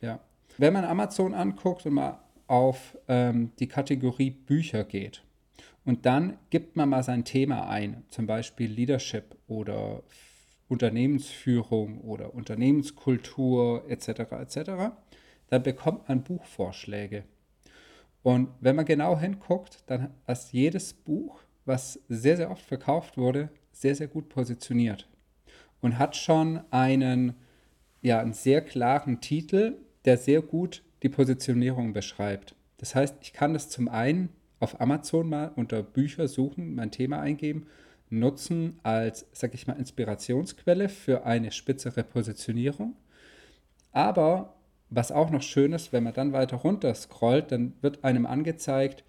Ja, 0.00 0.20
wenn 0.56 0.72
man 0.72 0.86
Amazon 0.86 1.34
anguckt 1.34 1.84
und 1.84 1.92
mal 1.92 2.18
auf 2.46 2.96
ähm, 3.08 3.50
die 3.58 3.68
Kategorie 3.68 4.30
Bücher 4.30 4.84
geht 4.84 5.22
und 5.84 6.06
dann 6.06 6.38
gibt 6.50 6.76
man 6.76 6.88
mal 6.88 7.02
sein 7.02 7.24
Thema 7.24 7.68
ein, 7.68 8.04
zum 8.08 8.26
Beispiel 8.26 8.70
Leadership 8.70 9.36
oder 9.48 10.02
Unternehmensführung 10.68 12.00
oder 12.00 12.34
Unternehmenskultur 12.34 13.84
etc. 13.88 14.08
etc., 14.32 14.70
dann 15.48 15.62
bekommt 15.62 16.08
man 16.08 16.24
Buchvorschläge. 16.24 17.24
Und 18.22 18.48
wenn 18.60 18.76
man 18.76 18.86
genau 18.86 19.18
hinguckt, 19.18 19.82
dann 19.86 20.14
ist 20.26 20.52
jedes 20.52 20.94
Buch, 20.94 21.40
was 21.64 22.00
sehr, 22.08 22.36
sehr 22.36 22.50
oft 22.50 22.64
verkauft 22.64 23.18
wurde, 23.18 23.50
sehr, 23.72 23.94
sehr 23.94 24.08
gut 24.08 24.28
positioniert 24.28 25.08
und 25.80 25.98
hat 25.98 26.16
schon 26.16 26.60
einen, 26.70 27.34
ja, 28.00 28.20
einen 28.20 28.32
sehr 28.32 28.62
klaren 28.62 29.20
Titel, 29.20 29.76
der 30.04 30.16
sehr 30.16 30.40
gut 30.40 30.82
die 31.02 31.08
Positionierung 31.08 31.92
beschreibt. 31.92 32.54
Das 32.78 32.94
heißt, 32.94 33.16
ich 33.20 33.32
kann 33.32 33.52
das 33.52 33.68
zum 33.68 33.88
einen 33.88 34.30
auf 34.62 34.80
Amazon 34.80 35.28
mal 35.28 35.52
unter 35.56 35.82
Bücher 35.82 36.28
suchen, 36.28 36.74
mein 36.74 36.90
Thema 36.90 37.20
eingeben 37.20 37.66
nutzen 38.10 38.78
als, 38.82 39.26
sag 39.32 39.54
ich 39.54 39.66
mal, 39.66 39.72
Inspirationsquelle 39.78 40.88
für 40.88 41.24
eine 41.24 41.50
spitzere 41.50 42.04
Positionierung. 42.04 42.94
Aber 43.90 44.54
was 44.90 45.10
auch 45.10 45.30
noch 45.30 45.42
schön 45.42 45.72
ist, 45.72 45.92
wenn 45.92 46.04
man 46.04 46.12
dann 46.12 46.32
weiter 46.32 46.58
runter 46.58 46.94
scrollt, 46.94 47.50
dann 47.50 47.72
wird 47.80 48.04
einem 48.04 48.26
angezeigt, 48.26 49.04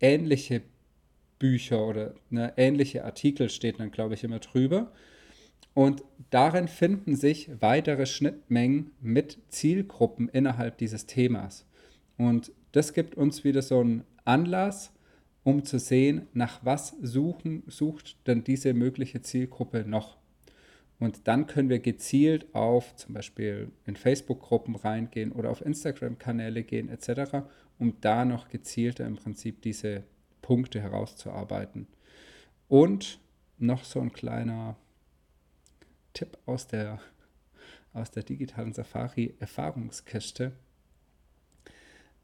ähnliche 0.00 0.62
Bücher 1.38 1.86
oder 1.86 2.14
ne, 2.30 2.54
ähnliche 2.56 3.04
Artikel 3.04 3.50
steht 3.50 3.78
dann, 3.78 3.90
glaube 3.90 4.14
ich, 4.14 4.24
immer 4.24 4.38
drüber. 4.38 4.90
Und 5.74 6.02
darin 6.30 6.68
finden 6.68 7.14
sich 7.14 7.50
weitere 7.60 8.06
Schnittmengen 8.06 8.92
mit 9.00 9.38
Zielgruppen 9.50 10.30
innerhalb 10.30 10.78
dieses 10.78 11.04
Themas. 11.04 11.66
Und 12.16 12.50
das 12.72 12.94
gibt 12.94 13.14
uns 13.14 13.44
wieder 13.44 13.60
so 13.60 13.80
einen 13.80 14.04
Anlass, 14.24 14.92
um 15.46 15.64
zu 15.64 15.78
sehen, 15.78 16.26
nach 16.32 16.64
was 16.64 16.96
suchen, 17.00 17.62
sucht 17.68 18.26
denn 18.26 18.42
diese 18.42 18.74
mögliche 18.74 19.22
Zielgruppe 19.22 19.84
noch. 19.86 20.16
Und 20.98 21.28
dann 21.28 21.46
können 21.46 21.68
wir 21.68 21.78
gezielt 21.78 22.52
auf 22.52 22.96
zum 22.96 23.14
Beispiel 23.14 23.70
in 23.84 23.94
Facebook-Gruppen 23.94 24.74
reingehen 24.74 25.30
oder 25.30 25.50
auf 25.50 25.64
Instagram-Kanäle 25.64 26.64
gehen 26.64 26.88
etc., 26.88 27.44
um 27.78 28.00
da 28.00 28.24
noch 28.24 28.48
gezielter 28.48 29.06
im 29.06 29.14
Prinzip 29.14 29.62
diese 29.62 30.02
Punkte 30.42 30.80
herauszuarbeiten. 30.80 31.86
Und 32.66 33.20
noch 33.58 33.84
so 33.84 34.00
ein 34.00 34.12
kleiner 34.12 34.76
Tipp 36.12 36.38
aus 36.46 36.66
der, 36.66 36.98
aus 37.92 38.10
der 38.10 38.24
digitalen 38.24 38.72
Safari-Erfahrungskiste. 38.72 40.50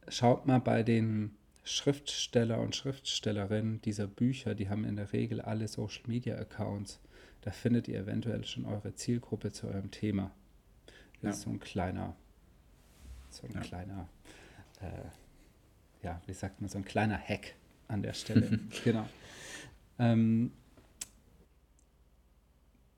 Schaut 0.09 0.45
mal 0.45 0.59
bei 0.59 0.83
den 0.83 1.37
Schriftsteller 1.65 2.61
und 2.61 2.75
Schriftstellerinnen 2.75 3.81
dieser 3.83 4.07
Bücher, 4.07 4.55
die 4.55 4.69
haben 4.69 4.85
in 4.85 4.97
der 4.97 5.13
Regel 5.13 5.41
alle 5.41 5.69
Social 5.69 6.03
Media 6.07 6.37
Accounts. 6.37 7.01
Da 7.43 7.51
findet 7.53 7.89
ihr 7.89 8.01
eventuell 8.01 8.45
schon 8.45 8.65
eure 8.65 8.95
Zielgruppe 8.95 9.53
zu 9.53 9.69
eurem 9.69 9.91
Thema. 9.91 10.33
Das 11.15 11.23
ja. 11.23 11.31
ist 11.31 11.41
so 11.43 11.51
ein 11.51 11.61
kleiner, 11.61 12.17
so 13.31 13.47
ein 13.47 13.53
ja. 13.53 13.61
kleiner, 13.61 14.09
äh, 14.81 16.05
ja, 16.05 16.21
wie 16.27 16.33
sagt 16.33 16.61
man, 16.61 16.69
so 16.69 16.79
ein 16.79 16.85
kleiner 16.85 17.19
Hack 17.19 17.55
an 17.87 18.03
der 18.03 18.13
Stelle. 18.13 18.59
genau. 18.85 19.09
Ähm, 19.99 20.53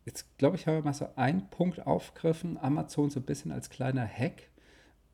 jetzt 0.06 0.38
glaube 0.38 0.56
ich, 0.56 0.66
habe 0.66 0.78
ich 0.78 0.84
mal 0.84 0.94
so 0.94 1.08
einen 1.16 1.50
Punkt 1.50 1.86
aufgegriffen, 1.86 2.56
Amazon 2.56 3.10
so 3.10 3.20
ein 3.20 3.24
bisschen 3.26 3.52
als 3.52 3.68
kleiner 3.68 4.06
Hack. 4.06 4.48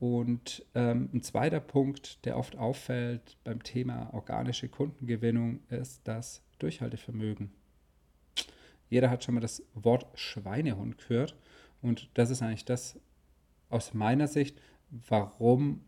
Und 0.01 0.65
ähm, 0.73 1.11
ein 1.13 1.21
zweiter 1.21 1.59
Punkt, 1.59 2.25
der 2.25 2.35
oft 2.35 2.57
auffällt 2.57 3.37
beim 3.43 3.61
Thema 3.61 4.11
organische 4.13 4.67
Kundengewinnung, 4.67 5.59
ist 5.69 6.01
das 6.05 6.41
Durchhaltevermögen. 6.57 7.51
Jeder 8.89 9.11
hat 9.11 9.23
schon 9.23 9.35
mal 9.35 9.41
das 9.41 9.61
Wort 9.75 10.07
Schweinehund 10.15 10.97
gehört. 10.97 11.35
Und 11.83 12.09
das 12.15 12.31
ist 12.31 12.41
eigentlich 12.41 12.65
das 12.65 12.99
aus 13.69 13.93
meiner 13.93 14.27
Sicht, 14.27 14.59
warum 14.89 15.85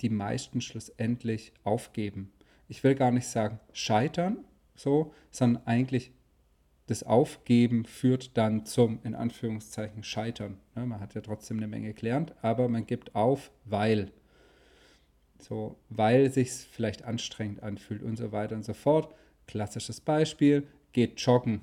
die 0.00 0.10
meisten 0.10 0.60
schlussendlich 0.60 1.52
aufgeben. 1.62 2.32
Ich 2.66 2.82
will 2.82 2.96
gar 2.96 3.12
nicht 3.12 3.28
sagen 3.28 3.60
scheitern, 3.72 4.38
so, 4.74 5.14
sondern 5.30 5.64
eigentlich 5.64 6.10
das 6.86 7.02
Aufgeben 7.02 7.84
führt 7.84 8.36
dann 8.36 8.66
zum, 8.66 8.98
in 9.04 9.14
Anführungszeichen, 9.14 10.02
Scheitern. 10.02 10.58
Ne, 10.74 10.86
man 10.86 11.00
hat 11.00 11.14
ja 11.14 11.20
trotzdem 11.20 11.58
eine 11.58 11.68
Menge 11.68 11.94
gelernt, 11.94 12.34
aber 12.42 12.68
man 12.68 12.86
gibt 12.86 13.14
auf, 13.14 13.50
weil. 13.64 14.10
So, 15.38 15.76
weil 15.88 16.30
sich 16.30 16.50
vielleicht 16.50 17.04
anstrengend 17.04 17.62
anfühlt 17.62 18.02
und 18.02 18.16
so 18.16 18.32
weiter 18.32 18.54
und 18.56 18.64
so 18.64 18.74
fort. 18.74 19.14
Klassisches 19.46 20.00
Beispiel, 20.00 20.66
geht 20.92 21.20
joggen. 21.20 21.62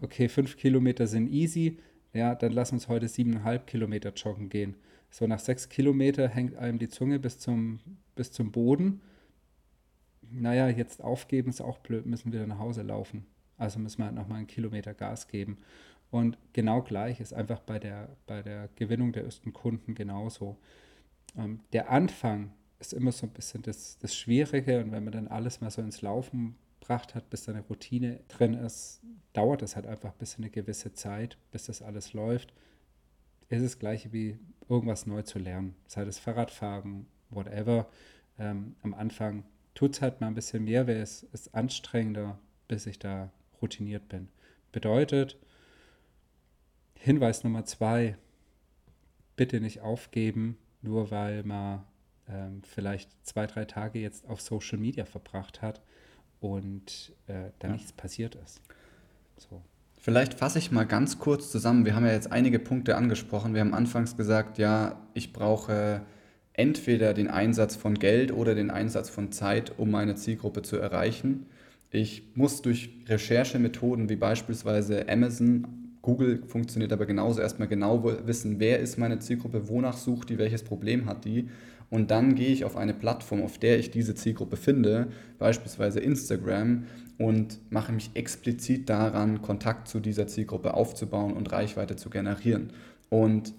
Okay, 0.00 0.28
fünf 0.28 0.56
Kilometer 0.56 1.06
sind 1.06 1.30
easy. 1.30 1.78
Ja, 2.12 2.34
dann 2.34 2.52
lass 2.52 2.72
uns 2.72 2.88
heute 2.88 3.08
siebeneinhalb 3.08 3.66
Kilometer 3.66 4.12
joggen 4.12 4.48
gehen. 4.48 4.74
So 5.10 5.26
nach 5.26 5.38
sechs 5.40 5.68
Kilometer 5.68 6.28
hängt 6.28 6.56
einem 6.56 6.78
die 6.78 6.88
Zunge 6.88 7.18
bis 7.18 7.38
zum, 7.38 7.80
bis 8.14 8.32
zum 8.32 8.52
Boden. 8.52 9.00
Naja, 10.22 10.68
jetzt 10.68 11.02
aufgeben 11.02 11.50
ist 11.50 11.60
auch 11.60 11.78
blöd, 11.78 12.06
müssen 12.06 12.32
wieder 12.32 12.46
nach 12.46 12.58
Hause 12.58 12.82
laufen. 12.82 13.26
Also 13.60 13.78
müssen 13.78 13.98
wir 13.98 14.06
halt 14.06 14.14
nochmal 14.14 14.38
einen 14.38 14.46
Kilometer 14.46 14.94
Gas 14.94 15.28
geben. 15.28 15.58
Und 16.10 16.38
genau 16.52 16.82
gleich 16.82 17.20
ist 17.20 17.32
einfach 17.32 17.60
bei 17.60 17.78
der, 17.78 18.08
bei 18.26 18.42
der 18.42 18.68
Gewinnung 18.74 19.12
der 19.12 19.24
ersten 19.24 19.52
Kunden 19.52 19.94
genauso. 19.94 20.56
Ähm, 21.36 21.60
der 21.72 21.90
Anfang 21.90 22.52
ist 22.80 22.92
immer 22.92 23.12
so 23.12 23.26
ein 23.26 23.32
bisschen 23.32 23.62
das, 23.62 23.98
das 23.98 24.16
Schwierige 24.16 24.80
und 24.82 24.90
wenn 24.90 25.04
man 25.04 25.12
dann 25.12 25.28
alles 25.28 25.60
mal 25.60 25.70
so 25.70 25.82
ins 25.82 26.02
Laufen 26.02 26.56
gebracht 26.80 27.14
hat, 27.14 27.30
bis 27.30 27.44
da 27.44 27.52
eine 27.52 27.60
Routine 27.62 28.20
drin 28.28 28.54
ist, 28.54 29.00
dauert 29.32 29.62
das 29.62 29.76
halt 29.76 29.86
einfach 29.86 30.14
bis 30.14 30.38
eine 30.38 30.50
gewisse 30.50 30.92
Zeit, 30.92 31.36
bis 31.52 31.66
das 31.66 31.82
alles 31.82 32.14
läuft. 32.14 32.52
Ist 33.48 33.62
es 33.62 33.78
gleiche 33.78 34.12
wie 34.12 34.38
irgendwas 34.68 35.06
neu 35.06 35.22
zu 35.22 35.38
lernen, 35.38 35.76
sei 35.86 36.04
das 36.04 36.18
Fahrradfahren, 36.18 37.06
whatever. 37.28 37.88
Ähm, 38.38 38.74
am 38.82 38.94
Anfang 38.94 39.44
tut 39.74 39.94
es 39.94 40.02
halt 40.02 40.20
mal 40.20 40.28
ein 40.28 40.34
bisschen 40.34 40.64
mehr, 40.64 40.86
weil 40.86 40.96
es 40.96 41.22
ist 41.24 41.54
anstrengender, 41.54 42.38
bis 42.66 42.86
ich 42.86 42.98
da 42.98 43.30
routiniert 43.60 44.08
bin. 44.08 44.28
Bedeutet, 44.72 45.36
Hinweis 46.94 47.44
Nummer 47.44 47.64
zwei, 47.64 48.16
bitte 49.36 49.60
nicht 49.60 49.80
aufgeben, 49.80 50.58
nur 50.82 51.10
weil 51.10 51.42
man 51.44 51.84
ähm, 52.28 52.62
vielleicht 52.62 53.10
zwei, 53.26 53.46
drei 53.46 53.64
Tage 53.64 53.98
jetzt 53.98 54.28
auf 54.28 54.40
Social 54.40 54.78
Media 54.78 55.04
verbracht 55.04 55.62
hat 55.62 55.80
und 56.40 57.12
äh, 57.26 57.50
da 57.58 57.68
ja. 57.68 57.72
nichts 57.72 57.92
passiert 57.92 58.34
ist. 58.34 58.60
So. 59.36 59.62
Vielleicht 59.98 60.34
fasse 60.34 60.58
ich 60.58 60.70
mal 60.70 60.84
ganz 60.84 61.18
kurz 61.18 61.50
zusammen. 61.50 61.84
Wir 61.84 61.94
haben 61.94 62.06
ja 62.06 62.12
jetzt 62.12 62.32
einige 62.32 62.58
Punkte 62.58 62.96
angesprochen. 62.96 63.54
Wir 63.54 63.60
haben 63.60 63.74
anfangs 63.74 64.16
gesagt, 64.16 64.58
ja, 64.58 65.00
ich 65.14 65.32
brauche 65.32 66.02
entweder 66.52 67.14
den 67.14 67.28
Einsatz 67.28 67.76
von 67.76 67.94
Geld 67.94 68.32
oder 68.32 68.54
den 68.54 68.70
Einsatz 68.70 69.10
von 69.10 69.32
Zeit, 69.32 69.78
um 69.78 69.90
meine 69.90 70.14
Zielgruppe 70.14 70.62
zu 70.62 70.76
erreichen. 70.76 71.46
Ich 71.90 72.22
muss 72.34 72.62
durch 72.62 72.90
Recherchemethoden 73.08 74.08
wie 74.08 74.16
beispielsweise 74.16 75.08
Amazon, 75.08 75.66
Google 76.02 76.42
funktioniert 76.46 76.92
aber 76.92 77.04
genauso 77.04 77.40
erstmal 77.40 77.68
genau 77.68 78.04
wissen, 78.26 78.58
wer 78.58 78.78
ist 78.78 78.96
meine 78.96 79.18
Zielgruppe, 79.18 79.68
wonach 79.68 79.96
sucht 79.96 80.30
die, 80.30 80.38
welches 80.38 80.62
Problem 80.62 81.06
hat 81.06 81.24
die. 81.24 81.48
Und 81.90 82.10
dann 82.10 82.36
gehe 82.36 82.52
ich 82.52 82.64
auf 82.64 82.76
eine 82.76 82.94
Plattform, 82.94 83.42
auf 83.42 83.58
der 83.58 83.78
ich 83.78 83.90
diese 83.90 84.14
Zielgruppe 84.14 84.56
finde, 84.56 85.08
beispielsweise 85.38 86.00
Instagram, 86.00 86.84
und 87.18 87.58
mache 87.70 87.92
mich 87.92 88.12
explizit 88.14 88.88
daran, 88.88 89.42
Kontakt 89.42 89.88
zu 89.88 90.00
dieser 90.00 90.26
Zielgruppe 90.26 90.72
aufzubauen 90.72 91.34
und 91.34 91.52
Reichweite 91.52 91.96
zu 91.96 92.08
generieren. 92.08 92.72
Und 93.10 93.52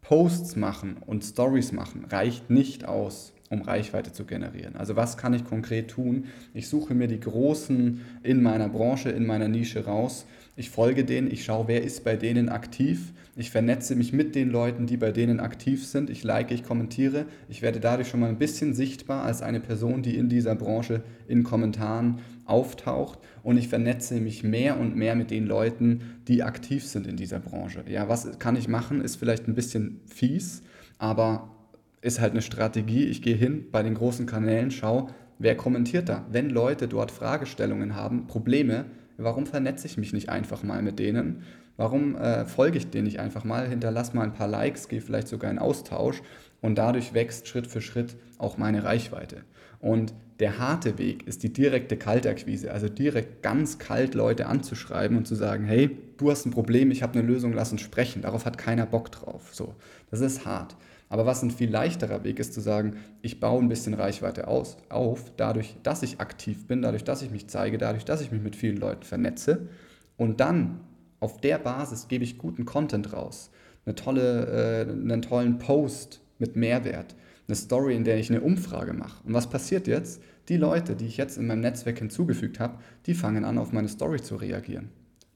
Posts 0.00 0.56
machen 0.56 0.96
und 1.06 1.22
Stories 1.22 1.70
machen 1.70 2.04
reicht 2.06 2.50
nicht 2.50 2.86
aus, 2.86 3.32
um 3.50 3.62
Reichweite 3.62 4.12
zu 4.12 4.24
generieren. 4.24 4.76
Also 4.76 4.94
was 4.94 5.16
kann 5.16 5.34
ich 5.34 5.44
konkret 5.44 5.88
tun? 5.88 6.26
Ich 6.54 6.68
suche 6.68 6.94
mir 6.94 7.08
die 7.08 7.18
Großen 7.18 8.00
in 8.22 8.42
meiner 8.42 8.68
Branche, 8.68 9.10
in 9.10 9.26
meiner 9.26 9.48
Nische 9.48 9.84
raus. 9.84 10.24
Ich 10.54 10.70
folge 10.70 11.04
denen, 11.04 11.28
ich 11.28 11.44
schaue, 11.44 11.66
wer 11.66 11.82
ist 11.82 12.04
bei 12.04 12.14
denen 12.14 12.48
aktiv. 12.48 13.12
Ich 13.34 13.50
vernetze 13.50 13.96
mich 13.96 14.12
mit 14.12 14.36
den 14.36 14.50
Leuten, 14.50 14.86
die 14.86 14.96
bei 14.96 15.10
denen 15.10 15.40
aktiv 15.40 15.84
sind. 15.84 16.10
Ich 16.10 16.22
like, 16.22 16.52
ich 16.52 16.62
kommentiere. 16.62 17.26
Ich 17.48 17.60
werde 17.60 17.80
dadurch 17.80 18.08
schon 18.08 18.20
mal 18.20 18.28
ein 18.28 18.38
bisschen 18.38 18.72
sichtbar 18.72 19.24
als 19.24 19.42
eine 19.42 19.58
Person, 19.58 20.02
die 20.02 20.16
in 20.16 20.28
dieser 20.28 20.54
Branche 20.54 21.02
in 21.26 21.42
Kommentaren 21.42 22.20
auftaucht. 22.44 23.18
Und 23.42 23.56
ich 23.56 23.66
vernetze 23.66 24.20
mich 24.20 24.44
mehr 24.44 24.78
und 24.78 24.94
mehr 24.94 25.16
mit 25.16 25.32
den 25.32 25.46
Leuten, 25.46 26.02
die 26.28 26.44
aktiv 26.44 26.86
sind 26.86 27.04
in 27.08 27.16
dieser 27.16 27.40
Branche. 27.40 27.82
Ja, 27.88 28.08
was 28.08 28.38
kann 28.38 28.54
ich 28.54 28.68
machen? 28.68 29.00
Ist 29.00 29.16
vielleicht 29.16 29.48
ein 29.48 29.54
bisschen 29.56 30.00
fies, 30.06 30.62
aber 30.98 31.50
ist 32.02 32.20
halt 32.20 32.32
eine 32.32 32.42
Strategie. 32.42 33.04
Ich 33.04 33.22
gehe 33.22 33.36
hin 33.36 33.66
bei 33.70 33.82
den 33.82 33.94
großen 33.94 34.26
Kanälen, 34.26 34.70
schaue, 34.70 35.08
wer 35.38 35.56
kommentiert 35.56 36.08
da. 36.08 36.26
Wenn 36.30 36.50
Leute 36.50 36.88
dort 36.88 37.10
Fragestellungen 37.10 37.94
haben, 37.94 38.26
Probleme, 38.26 38.86
warum 39.16 39.46
vernetze 39.46 39.86
ich 39.86 39.96
mich 39.96 40.12
nicht 40.12 40.28
einfach 40.28 40.62
mal 40.62 40.82
mit 40.82 40.98
denen? 40.98 41.42
Warum 41.76 42.16
äh, 42.16 42.44
folge 42.44 42.78
ich 42.78 42.90
denen 42.90 43.04
nicht 43.04 43.20
einfach 43.20 43.44
mal, 43.44 43.66
hinterlasse 43.66 44.14
mal 44.14 44.24
ein 44.24 44.34
paar 44.34 44.48
Likes, 44.48 44.88
gehe 44.88 45.00
vielleicht 45.00 45.28
sogar 45.28 45.50
in 45.50 45.58
Austausch 45.58 46.22
und 46.60 46.76
dadurch 46.76 47.14
wächst 47.14 47.48
Schritt 47.48 47.66
für 47.66 47.80
Schritt 47.80 48.16
auch 48.38 48.58
meine 48.58 48.84
Reichweite. 48.84 49.44
Und 49.80 50.12
der 50.40 50.58
harte 50.58 50.98
Weg 50.98 51.26
ist 51.26 51.42
die 51.42 51.52
direkte 51.52 51.96
Kaltakquise, 51.96 52.72
also 52.72 52.88
direkt 52.88 53.42
ganz 53.42 53.78
kalt 53.78 54.14
Leute 54.14 54.46
anzuschreiben 54.46 55.16
und 55.16 55.28
zu 55.28 55.34
sagen, 55.34 55.64
hey, 55.64 55.98
du 56.16 56.30
hast 56.30 56.46
ein 56.46 56.50
Problem, 56.50 56.90
ich 56.90 57.02
habe 57.02 57.18
eine 57.18 57.28
Lösung, 57.28 57.52
lass 57.52 57.72
uns 57.72 57.82
sprechen. 57.82 58.22
Darauf 58.22 58.46
hat 58.46 58.56
keiner 58.56 58.86
Bock 58.86 59.12
drauf. 59.12 59.50
So, 59.52 59.74
das 60.10 60.20
ist 60.20 60.46
hart. 60.46 60.76
Aber 61.10 61.26
was 61.26 61.42
ein 61.42 61.50
viel 61.50 61.70
leichterer 61.70 62.24
Weg 62.24 62.38
ist, 62.38 62.54
zu 62.54 62.60
sagen, 62.60 62.96
ich 63.20 63.40
baue 63.40 63.60
ein 63.60 63.68
bisschen 63.68 63.94
Reichweite 63.94 64.48
aus, 64.48 64.78
auf, 64.88 65.32
dadurch, 65.36 65.76
dass 65.82 66.02
ich 66.02 66.20
aktiv 66.20 66.66
bin, 66.66 66.82
dadurch, 66.82 67.04
dass 67.04 67.20
ich 67.20 67.30
mich 67.30 67.48
zeige, 67.48 67.78
dadurch, 67.78 68.04
dass 68.04 68.20
ich 68.22 68.30
mich 68.30 68.40
mit 68.40 68.56
vielen 68.56 68.76
Leuten 68.76 69.02
vernetze. 69.02 69.68
Und 70.16 70.40
dann 70.40 70.80
auf 71.18 71.40
der 71.40 71.58
Basis 71.58 72.08
gebe 72.08 72.24
ich 72.24 72.38
guten 72.38 72.64
Content 72.64 73.12
raus. 73.12 73.50
Eine 73.84 73.94
tolle, 73.94 74.86
äh, 74.86 74.90
einen 74.90 75.20
tollen 75.20 75.58
Post 75.58 76.20
mit 76.38 76.56
Mehrwert. 76.56 77.14
Eine 77.50 77.56
Story, 77.56 77.96
in 77.96 78.04
der 78.04 78.16
ich 78.16 78.30
eine 78.30 78.42
Umfrage 78.42 78.92
mache. 78.92 79.20
Und 79.24 79.34
was 79.34 79.50
passiert 79.50 79.88
jetzt? 79.88 80.22
Die 80.48 80.56
Leute, 80.56 80.94
die 80.94 81.06
ich 81.06 81.16
jetzt 81.16 81.36
in 81.36 81.48
meinem 81.48 81.62
Netzwerk 81.62 81.98
hinzugefügt 81.98 82.60
habe, 82.60 82.78
die 83.06 83.14
fangen 83.14 83.44
an, 83.44 83.58
auf 83.58 83.72
meine 83.72 83.88
Story 83.88 84.22
zu 84.22 84.36
reagieren. 84.36 84.88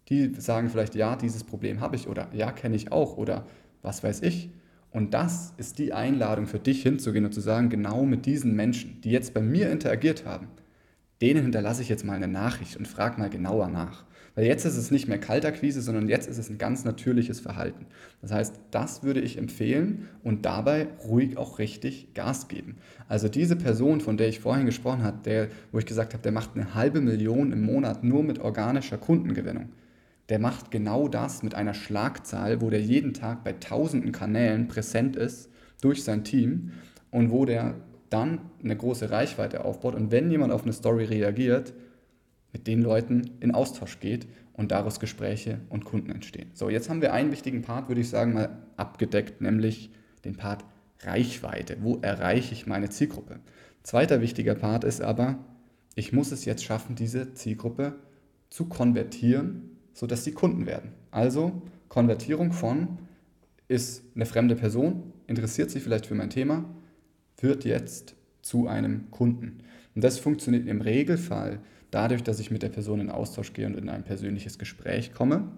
Die 0.09 0.33
sagen 0.38 0.70
vielleicht, 0.70 0.94
ja, 0.94 1.16
dieses 1.16 1.42
Problem 1.42 1.81
habe 1.81 1.96
ich 1.96 2.07
oder 2.07 2.29
ja, 2.33 2.53
kenne 2.53 2.77
ich 2.77 2.92
auch 2.92 3.16
oder 3.16 3.46
was 3.83 4.05
weiß 4.05 4.22
ich. 4.22 4.50
Und 4.92 5.12
das 5.12 5.55
ist 5.57 5.81
die 5.81 5.92
Einladung 5.92 6.46
für 6.46 6.61
dich 6.61 6.85
hinzugehen 6.85 7.24
und 7.24 7.33
zu 7.33 7.40
sagen, 7.40 7.68
genau 7.68 8.05
mit 8.05 8.27
diesen 8.27 8.55
Menschen, 8.55 9.00
die 9.00 9.11
jetzt 9.11 9.35
bei 9.35 9.40
mir 9.40 9.70
interagiert 9.72 10.24
haben, 10.24 10.46
denen 11.20 11.42
hinterlasse 11.42 11.83
ich 11.83 11.88
jetzt 11.88 12.05
mal 12.05 12.14
eine 12.14 12.29
Nachricht 12.29 12.77
und 12.77 12.87
frage 12.87 13.18
mal 13.18 13.29
genauer 13.29 13.66
nach. 13.66 14.05
Weil 14.35 14.47
jetzt 14.47 14.64
ist 14.64 14.77
es 14.77 14.90
nicht 14.90 15.07
mehr 15.07 15.18
Kaltakquise, 15.18 15.81
sondern 15.81 16.09
jetzt 16.09 16.29
ist 16.29 16.38
es 16.38 16.51
ein 16.51 16.59
ganz 16.59 16.85
natürliches 16.85 17.38
Verhalten. 17.40 17.87
Das 18.20 18.33
heißt, 18.33 18.61
das 18.70 19.03
würde 19.03 19.20
ich 19.20 19.38
empfehlen 19.38 20.09
und 20.25 20.44
dabei 20.44 20.88
ruhig 21.07 21.37
auch 21.37 21.59
richtig 21.59 22.14
Gas 22.14 22.49
geben. 22.49 22.77
Also 23.09 23.29
diese 23.29 23.55
Person, 23.55 24.01
von 24.01 24.16
der 24.16 24.29
ich 24.29 24.40
vorhin 24.40 24.66
gesprochen 24.66 25.05
habe, 25.05 25.18
der, 25.25 25.49
wo 25.70 25.79
ich 25.79 25.87
gesagt 25.87 26.14
habe, 26.14 26.23
der 26.23 26.33
macht 26.33 26.51
eine 26.55 26.75
halbe 26.75 27.01
Million 27.01 27.53
im 27.53 27.62
Monat 27.62 28.03
nur 28.03 28.25
mit 28.25 28.40
organischer 28.40 28.99
Kundengewinnung 28.99 29.68
der 30.29 30.38
macht 30.38 30.70
genau 30.70 31.09
das 31.09 31.42
mit 31.42 31.55
einer 31.55 31.75
Schlagzahl, 31.75 32.61
wo 32.61 32.70
der 32.70 32.81
jeden 32.81 33.12
Tag 33.12 33.44
bei 33.44 33.53
tausenden 33.53 34.12
Kanälen 34.12 34.68
präsent 34.68 35.16
ist 35.16 35.51
durch 35.83 36.03
sein 36.03 36.25
Team 36.25 36.73
und 37.11 37.31
wo 37.31 37.44
der 37.44 37.75
dann 38.11 38.40
eine 38.62 38.77
große 38.77 39.11
Reichweite 39.11 39.64
aufbaut 39.64 39.94
und 39.94 40.11
wenn 40.11 40.31
jemand 40.31 40.53
auf 40.53 40.62
eine 40.62 40.73
Story 40.73 41.05
reagiert, 41.05 41.75
mit 42.55 42.67
den 42.67 42.81
Leuten 42.81 43.33
in 43.40 43.53
Austausch 43.53 44.01
geht 44.01 44.27
und 44.55 44.71
daraus 44.71 44.99
Gespräche 44.99 45.61
und 45.69 45.85
Kunden 45.85 46.11
entstehen. 46.11 46.51
So, 46.55 46.71
jetzt 46.71 46.88
haben 46.88 47.03
wir 47.03 47.12
einen 47.12 47.31
wichtigen 47.31 47.61
Part, 47.61 47.88
würde 47.88 48.01
ich 48.01 48.09
sagen, 48.09 48.33
mal 48.33 48.62
abgedeckt, 48.79 49.43
nämlich 49.43 49.90
den 50.25 50.37
Part 50.37 50.64
Reichweite. 51.03 51.77
Wo 51.83 51.99
erreiche 52.01 52.55
ich 52.55 52.67
meine 52.67 52.88
Zielgruppe? 52.88 53.40
Zweiter 53.83 54.23
wichtiger 54.23 54.55
Part 54.55 54.85
ist 54.85 55.03
aber, 55.03 55.45
ich 55.95 56.14
muss 56.14 56.33
es 56.33 56.47
jetzt 56.47 56.64
schaffen, 56.64 56.97
diese 56.97 57.35
Zielgruppe 57.35 57.97
zu 58.49 58.64
konvertieren 58.64 59.75
sodass 59.95 60.25
sie 60.25 60.33
Kunden 60.33 60.67
werden. 60.67 60.93
Also 61.11 61.62
Konvertierung 61.88 62.53
von 62.53 62.99
ist 63.69 64.03
eine 64.14 64.27
fremde 64.27 64.57
Person, 64.57 65.12
interessiert 65.27 65.71
sich 65.71 65.83
vielleicht 65.83 66.07
für 66.07 66.14
mein 66.14 66.29
Thema, 66.29 66.64
wird 67.40 67.64
jetzt 67.64 68.14
zu 68.44 68.68
einem 68.68 69.11
Kunden. 69.11 69.59
Und 69.94 70.04
das 70.04 70.18
funktioniert 70.18 70.66
im 70.66 70.80
Regelfall 70.80 71.61
dadurch, 71.90 72.22
dass 72.22 72.40
ich 72.40 72.50
mit 72.50 72.62
der 72.62 72.68
Person 72.68 73.00
in 73.00 73.11
Austausch 73.11 73.52
gehe 73.52 73.66
und 73.66 73.76
in 73.76 73.88
ein 73.88 74.04
persönliches 74.04 74.59
Gespräch 74.59 75.14
komme. 75.14 75.48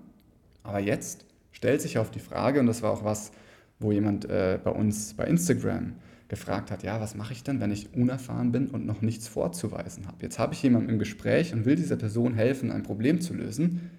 Aber 0.63 0.81
jetzt 0.81 1.25
stellt 1.53 1.81
sich 1.81 1.99
auf 1.99 2.11
die 2.11 2.21
Frage, 2.21 2.61
und 2.61 2.67
das 2.67 2.83
war 2.83 2.93
auch 2.93 3.05
was, 3.05 3.33
wo 3.79 3.93
jemand 3.93 4.27
äh, 4.27 4.59
bei 4.63 4.71
uns 4.71 5.15
bei 5.15 5.25
Instagram 5.25 5.95
gefragt 6.29 6.71
hat, 6.71 6.83
ja, 6.83 7.01
was 7.01 7.15
mache 7.15 7.33
ich 7.33 7.43
denn, 7.43 7.61
wenn 7.61 7.71
ich 7.71 7.95
unerfahren 7.95 8.53
bin 8.53 8.69
und 8.69 8.85
noch 8.85 9.01
nichts 9.01 9.29
vorzuweisen 9.29 10.07
habe? 10.07 10.19
Jetzt 10.21 10.39
habe 10.39 10.55
ich 10.55 10.63
jemanden 10.63 10.91
im 10.91 10.99
Gespräch 10.99 11.53
und 11.53 11.65
will 11.65 11.77
dieser 11.77 11.97
Person 11.97 12.35
helfen, 12.35 12.71
ein 12.71 12.83
Problem 12.83 13.21
zu 13.21 13.35
lösen, 13.35 13.91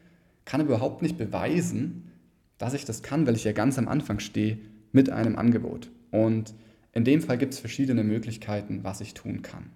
kann 0.46 0.62
aber 0.62 0.76
überhaupt 0.76 1.02
nicht 1.02 1.18
beweisen, 1.18 2.12
dass 2.58 2.74
ich 2.74 2.86
das 2.86 3.02
kann, 3.02 3.28
weil 3.28 3.36
ich 3.36 3.44
ja 3.44 3.52
ganz 3.52 3.78
am 3.78 3.88
Anfang 3.88 4.20
stehe 4.20 4.58
mit 4.92 5.10
einem 5.10 5.38
Angebot. 5.38 5.90
Und 6.12 6.54
in 6.98 7.04
dem 7.04 7.22
Fall 7.22 7.38
gibt 7.38 7.54
es 7.54 7.60
verschiedene 7.60 8.04
Möglichkeiten, 8.04 8.80
was 8.84 9.02
ich 9.02 9.14
tun 9.14 9.44
kann. 9.44 9.70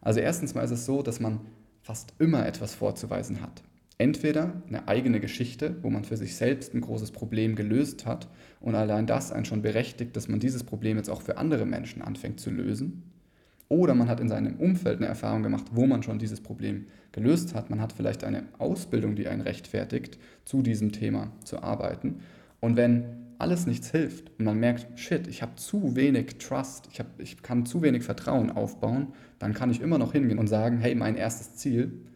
Also 0.00 0.18
erstens 0.18 0.56
mal 0.56 0.62
ist 0.62 0.72
es 0.72 0.84
so, 0.84 1.02
dass 1.02 1.20
man 1.20 1.38
fast 1.82 2.14
immer 2.18 2.44
etwas 2.46 2.74
vorzuweisen 2.74 3.40
hat. 3.42 3.62
Entweder 3.96 4.60
eine 4.66 4.88
eigene 4.88 5.20
Geschichte, 5.20 5.76
wo 5.82 5.90
man 5.90 6.02
für 6.02 6.16
sich 6.16 6.34
selbst 6.34 6.74
ein 6.74 6.80
großes 6.80 7.12
Problem 7.12 7.54
gelöst 7.54 8.06
hat 8.06 8.26
und 8.60 8.74
allein 8.74 9.06
das 9.06 9.30
einen 9.30 9.44
schon 9.44 9.62
berechtigt, 9.62 10.16
dass 10.16 10.26
man 10.26 10.40
dieses 10.40 10.64
Problem 10.64 10.96
jetzt 10.96 11.10
auch 11.10 11.22
für 11.22 11.38
andere 11.38 11.64
Menschen 11.64 12.02
anfängt 12.02 12.40
zu 12.40 12.50
lösen. 12.50 13.04
Oder 13.68 13.94
man 13.94 14.08
hat 14.08 14.18
in 14.18 14.28
seinem 14.28 14.56
Umfeld 14.56 14.96
eine 14.96 15.06
Erfahrung 15.06 15.44
gemacht, 15.44 15.66
wo 15.70 15.86
man 15.86 16.02
schon 16.02 16.18
dieses 16.18 16.40
Problem 16.40 16.86
gelöst 17.12 17.54
hat. 17.54 17.70
Man 17.70 17.80
hat 17.80 17.92
vielleicht 17.92 18.24
eine 18.24 18.48
Ausbildung, 18.58 19.14
die 19.14 19.28
einen 19.28 19.42
rechtfertigt, 19.42 20.18
zu 20.44 20.60
diesem 20.60 20.90
Thema 20.90 21.30
zu 21.44 21.62
arbeiten. 21.62 22.16
Und 22.58 22.76
wenn 22.76 23.23
alles 23.44 23.66
nichts 23.66 23.90
hilft 23.90 24.32
und 24.38 24.46
man 24.46 24.58
merkt, 24.58 24.98
shit, 24.98 25.26
ich 25.26 25.42
habe 25.42 25.56
zu 25.56 25.94
wenig 25.96 26.38
Trust, 26.38 26.88
ich, 26.90 26.98
hab, 26.98 27.20
ich 27.20 27.42
kann 27.42 27.66
zu 27.66 27.82
wenig 27.82 28.02
Vertrauen 28.02 28.50
aufbauen, 28.50 29.08
dann 29.38 29.52
kann 29.52 29.70
ich 29.70 29.82
immer 29.82 29.98
noch 29.98 30.12
hingehen 30.12 30.38
und 30.38 30.46
sagen, 30.46 30.78
hey, 30.78 30.94
mein 30.94 31.14
erstes 31.14 31.56
Ziel 31.56 32.06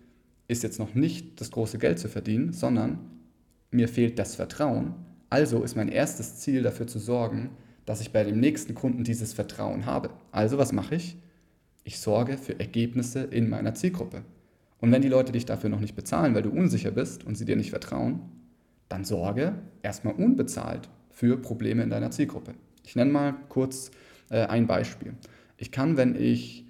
ist 0.46 0.62
jetzt 0.62 0.78
noch 0.78 0.94
nicht 0.94 1.38
das 1.38 1.50
große 1.50 1.76
Geld 1.76 1.98
zu 1.98 2.08
verdienen, 2.08 2.54
sondern 2.54 3.00
mir 3.70 3.88
fehlt 3.88 4.18
das 4.18 4.36
Vertrauen. 4.36 4.94
Also 5.28 5.62
ist 5.62 5.76
mein 5.76 5.90
erstes 5.90 6.36
Ziel 6.36 6.62
dafür 6.62 6.86
zu 6.86 6.98
sorgen, 6.98 7.50
dass 7.84 8.00
ich 8.00 8.10
bei 8.10 8.24
dem 8.24 8.40
nächsten 8.40 8.74
Kunden 8.74 9.04
dieses 9.04 9.34
Vertrauen 9.34 9.84
habe. 9.84 10.08
Also 10.32 10.56
was 10.56 10.72
mache 10.72 10.94
ich? 10.94 11.18
Ich 11.84 11.98
sorge 11.98 12.38
für 12.38 12.58
Ergebnisse 12.58 13.20
in 13.20 13.50
meiner 13.50 13.74
Zielgruppe. 13.74 14.22
Und 14.80 14.92
wenn 14.92 15.02
die 15.02 15.08
Leute 15.08 15.32
dich 15.32 15.44
dafür 15.44 15.68
noch 15.68 15.80
nicht 15.80 15.94
bezahlen, 15.94 16.34
weil 16.34 16.42
du 16.42 16.50
unsicher 16.50 16.90
bist 16.90 17.22
und 17.22 17.36
sie 17.36 17.44
dir 17.44 17.56
nicht 17.56 17.68
vertrauen, 17.68 18.20
dann 18.88 19.04
sorge 19.04 19.58
erstmal 19.82 20.14
unbezahlt 20.14 20.88
für 21.18 21.36
Probleme 21.36 21.82
in 21.82 21.90
deiner 21.90 22.12
Zielgruppe. 22.12 22.54
Ich 22.84 22.94
nenne 22.94 23.10
mal 23.10 23.34
kurz 23.48 23.90
äh, 24.30 24.46
ein 24.46 24.68
Beispiel. 24.68 25.14
Ich 25.56 25.72
kann, 25.72 25.96
wenn 25.96 26.14
ich, 26.14 26.64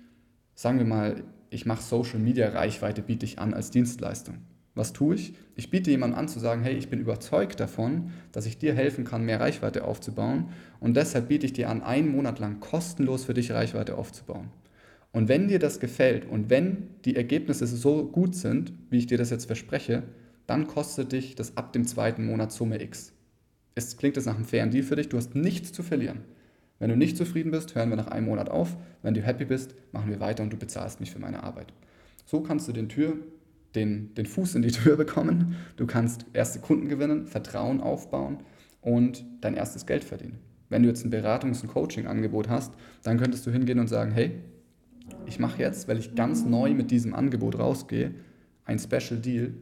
sagen 0.54 0.78
wir 0.78 0.86
mal, 0.86 1.22
ich 1.50 1.66
mache 1.66 1.82
Social 1.82 2.18
Media 2.18 2.48
Reichweite, 2.48 3.02
biete 3.02 3.26
ich 3.26 3.38
an 3.38 3.52
als 3.52 3.70
Dienstleistung. 3.70 4.38
Was 4.74 4.94
tue 4.94 5.16
ich? 5.16 5.34
Ich 5.54 5.70
biete 5.70 5.90
jemandem 5.90 6.18
an 6.18 6.28
zu 6.28 6.38
sagen, 6.38 6.62
hey, 6.62 6.74
ich 6.74 6.88
bin 6.88 6.98
überzeugt 6.98 7.60
davon, 7.60 8.10
dass 8.32 8.46
ich 8.46 8.56
dir 8.56 8.72
helfen 8.72 9.04
kann, 9.04 9.26
mehr 9.26 9.38
Reichweite 9.38 9.84
aufzubauen 9.84 10.48
und 10.80 10.96
deshalb 10.96 11.28
biete 11.28 11.44
ich 11.44 11.52
dir 11.52 11.68
an, 11.68 11.82
einen 11.82 12.10
Monat 12.10 12.38
lang 12.38 12.58
kostenlos 12.58 13.26
für 13.26 13.34
dich 13.34 13.52
Reichweite 13.52 13.98
aufzubauen. 13.98 14.48
Und 15.12 15.28
wenn 15.28 15.48
dir 15.48 15.58
das 15.58 15.78
gefällt 15.78 16.24
und 16.24 16.48
wenn 16.48 16.88
die 17.04 17.16
Ergebnisse 17.16 17.66
so 17.66 18.06
gut 18.06 18.34
sind, 18.34 18.72
wie 18.88 18.96
ich 18.96 19.06
dir 19.06 19.18
das 19.18 19.28
jetzt 19.28 19.44
verspreche, 19.44 20.04
dann 20.46 20.66
kostet 20.66 21.12
dich 21.12 21.34
das 21.34 21.58
ab 21.58 21.74
dem 21.74 21.86
zweiten 21.86 22.24
Monat 22.24 22.50
Summe 22.50 22.80
X. 22.82 23.12
Es 23.78 23.96
klingt 23.96 24.16
das 24.16 24.26
nach 24.26 24.34
einem 24.34 24.44
fairen 24.44 24.72
Deal 24.72 24.82
für 24.82 24.96
dich, 24.96 25.08
du 25.08 25.16
hast 25.16 25.36
nichts 25.36 25.72
zu 25.72 25.84
verlieren. 25.84 26.22
Wenn 26.80 26.90
du 26.90 26.96
nicht 26.96 27.16
zufrieden 27.16 27.52
bist, 27.52 27.76
hören 27.76 27.90
wir 27.90 27.96
nach 27.96 28.08
einem 28.08 28.26
Monat 28.26 28.50
auf. 28.50 28.76
Wenn 29.02 29.14
du 29.14 29.22
happy 29.22 29.44
bist, 29.44 29.76
machen 29.92 30.10
wir 30.10 30.18
weiter 30.18 30.42
und 30.42 30.52
du 30.52 30.56
bezahlst 30.56 30.98
mich 30.98 31.12
für 31.12 31.20
meine 31.20 31.44
Arbeit. 31.44 31.72
So 32.24 32.40
kannst 32.40 32.66
du 32.66 32.72
den, 32.72 32.88
Tür, 32.88 33.18
den, 33.76 34.14
den 34.16 34.26
Fuß 34.26 34.56
in 34.56 34.62
die 34.62 34.72
Tür 34.72 34.96
bekommen. 35.04 35.54
Du 35.76 35.86
kannst 35.86 36.26
erste 36.32 36.58
Kunden 36.58 36.88
gewinnen, 36.88 37.28
Vertrauen 37.28 37.80
aufbauen 37.80 38.38
und 38.80 39.24
dein 39.42 39.54
erstes 39.54 39.86
Geld 39.86 40.02
verdienen. 40.02 40.40
Wenn 40.68 40.82
du 40.82 40.88
jetzt 40.88 41.04
ein 41.04 41.12
Beratungs- 41.12 41.62
und 41.62 41.68
Coaching-Angebot 41.68 42.48
hast, 42.48 42.74
dann 43.04 43.16
könntest 43.16 43.46
du 43.46 43.52
hingehen 43.52 43.78
und 43.78 43.86
sagen, 43.86 44.10
hey, 44.10 44.40
ich 45.24 45.38
mache 45.38 45.62
jetzt, 45.62 45.86
weil 45.86 45.98
ich 45.98 46.16
ganz 46.16 46.44
neu 46.44 46.74
mit 46.74 46.90
diesem 46.90 47.14
Angebot 47.14 47.60
rausgehe, 47.60 48.12
ein 48.64 48.80
Special 48.80 49.20
Deal, 49.20 49.54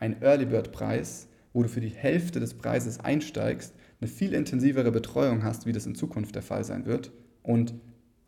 ein 0.00 0.20
Early 0.22 0.46
Bird 0.46 0.72
Preis, 0.72 1.28
wo 1.52 1.62
du 1.62 1.68
für 1.68 1.80
die 1.80 1.88
Hälfte 1.88 2.40
des 2.40 2.54
Preises 2.54 3.00
einsteigst 3.00 3.74
eine 4.00 4.08
viel 4.08 4.32
intensivere 4.32 4.92
Betreuung 4.92 5.42
hast, 5.42 5.66
wie 5.66 5.72
das 5.72 5.86
in 5.86 5.94
Zukunft 5.94 6.34
der 6.34 6.42
Fall 6.42 6.64
sein 6.64 6.86
wird. 6.86 7.12
Und 7.42 7.74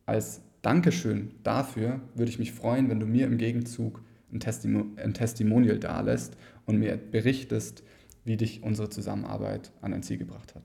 als 0.06 0.42
Dankeschön 0.60 1.32
dafür 1.42 2.00
würde 2.14 2.30
ich 2.30 2.38
mich 2.38 2.52
freuen, 2.52 2.88
wenn 2.88 3.00
du 3.00 3.06
mir 3.06 3.26
im 3.26 3.38
Gegenzug 3.38 4.02
ein, 4.32 4.40
Testimo 4.40 4.86
ein 4.96 5.14
Testimonial 5.14 5.78
dalässt 5.78 6.36
und 6.66 6.78
mir 6.78 6.96
berichtest, 6.96 7.82
wie 8.24 8.36
dich 8.36 8.62
unsere 8.62 8.88
Zusammenarbeit 8.88 9.72
an 9.80 9.92
ein 9.92 10.02
Ziel 10.02 10.18
gebracht 10.18 10.54
hat. 10.54 10.62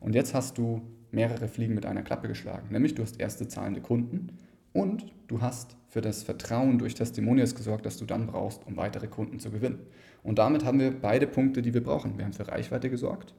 Und 0.00 0.14
jetzt 0.14 0.34
hast 0.34 0.58
du 0.58 0.82
mehrere 1.10 1.48
Fliegen 1.48 1.74
mit 1.74 1.86
einer 1.86 2.02
Klappe 2.02 2.28
geschlagen, 2.28 2.68
nämlich 2.70 2.94
du 2.94 3.02
hast 3.02 3.20
erste 3.20 3.48
zahlende 3.48 3.80
Kunden 3.80 4.38
und 4.74 5.06
du 5.28 5.40
hast 5.40 5.76
für 5.88 6.02
das 6.02 6.22
Vertrauen 6.22 6.78
durch 6.78 6.94
Testimonials 6.94 7.54
gesorgt, 7.54 7.86
das 7.86 7.96
du 7.96 8.04
dann 8.04 8.26
brauchst, 8.26 8.66
um 8.66 8.76
weitere 8.76 9.06
Kunden 9.06 9.38
zu 9.38 9.50
gewinnen. 9.50 9.78
Und 10.22 10.38
damit 10.38 10.64
haben 10.64 10.80
wir 10.80 10.90
beide 10.90 11.26
Punkte, 11.26 11.62
die 11.62 11.72
wir 11.72 11.82
brauchen. 11.82 12.18
Wir 12.18 12.24
haben 12.24 12.32
für 12.32 12.48
Reichweite 12.48 12.90
gesorgt 12.90 13.34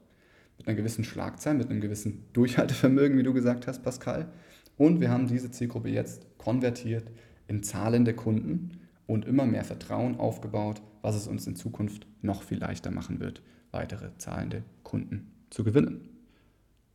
mit 0.58 0.67
einer 0.67 0.78
gewissen 0.78 1.04
Schlagzahl, 1.04 1.54
mit 1.54 1.69
einem 1.69 1.82
gewissen 1.82 2.26
Durchhaltevermögen, 2.34 3.17
wie 3.17 3.24
du 3.24 3.34
gesagt 3.34 3.67
hast, 3.67 3.84
Pascal. 3.84 4.30
Und 4.78 5.02
wir 5.02 5.10
haben 5.10 5.28
diese 5.28 5.52
Zielgruppe 5.52 5.89
jetzt 5.89 6.26
konvertiert 6.38 7.12
in 7.48 7.62
zahlende 7.62 8.13
Kunden 8.13 8.80
und 9.06 9.26
immer 9.26 9.45
mehr 9.45 9.65
Vertrauen 9.65 10.17
aufgebaut, 10.17 10.82
was 11.02 11.15
es 11.15 11.28
uns 11.28 11.45
in 11.45 11.56
Zukunft 11.56 12.08
noch 12.21 12.43
viel 12.43 12.60
leichter 12.60 12.91
machen 12.91 13.19
wird, 13.19 13.41
weitere 13.71 14.15
zahlende 14.17 14.63
Kunden 14.84 15.32
zu 15.50 15.63
gewinnen. 15.63 16.10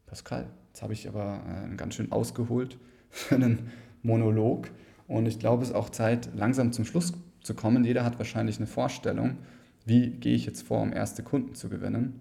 Pascal, 0.07 0.49
jetzt 0.69 0.83
habe 0.83 0.95
ich 0.95 1.07
aber 1.07 1.43
äh, 1.47 1.77
ganz 1.77 1.95
schön 1.95 2.11
ausgeholt 2.11 2.79
für 3.11 3.37
einen 3.37 3.71
Monolog 4.03 4.71
und 5.09 5.27
ich 5.27 5.39
glaube, 5.39 5.63
es 5.63 5.71
ist 5.71 5.75
auch 5.75 5.91
Zeit, 5.91 6.31
langsam 6.35 6.73
zum 6.73 6.85
Schluss 6.85 7.13
zu 7.43 7.55
kommen. 7.55 7.85
Jeder 7.85 8.05
hat 8.05 8.19
wahrscheinlich 8.19 8.59
eine 8.59 8.67
Vorstellung, 8.67 9.39
wie 9.85 10.11
gehe 10.11 10.35
ich 10.35 10.47
jetzt 10.47 10.63
vor, 10.63 10.81
um 10.81 10.93
erste 10.93 11.23
Kunden 11.23 11.55
zu 11.55 11.69
gewinnen 11.69 12.21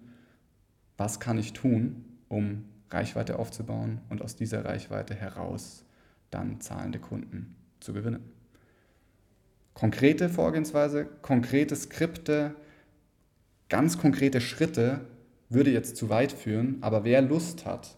was 1.00 1.22
kann 1.22 1.38
ich 1.38 1.54
tun, 1.54 2.06
um 2.28 2.66
Reichweite 2.92 3.40
aufzubauen 3.40 4.02
und 4.10 4.22
aus 4.22 4.36
dieser 4.36 4.66
Reichweite 4.66 5.16
heraus 5.16 5.86
dann 6.30 6.60
zahlende 6.60 7.00
Kunden 7.00 7.56
zu 7.80 7.94
gewinnen. 7.94 8.20
Konkrete 9.74 10.28
Vorgehensweise, 10.28 11.06
konkrete 11.22 11.76
Skripte, 11.76 12.54
ganz 13.70 13.98
konkrete 13.98 14.42
Schritte 14.42 15.02
würde 15.48 15.72
jetzt 15.72 15.96
zu 15.96 16.10
weit 16.10 16.34
führen, 16.34 16.80
aber 16.82 17.06
wer 17.06 17.22
Lust 17.22 17.66
hat, 17.66 17.98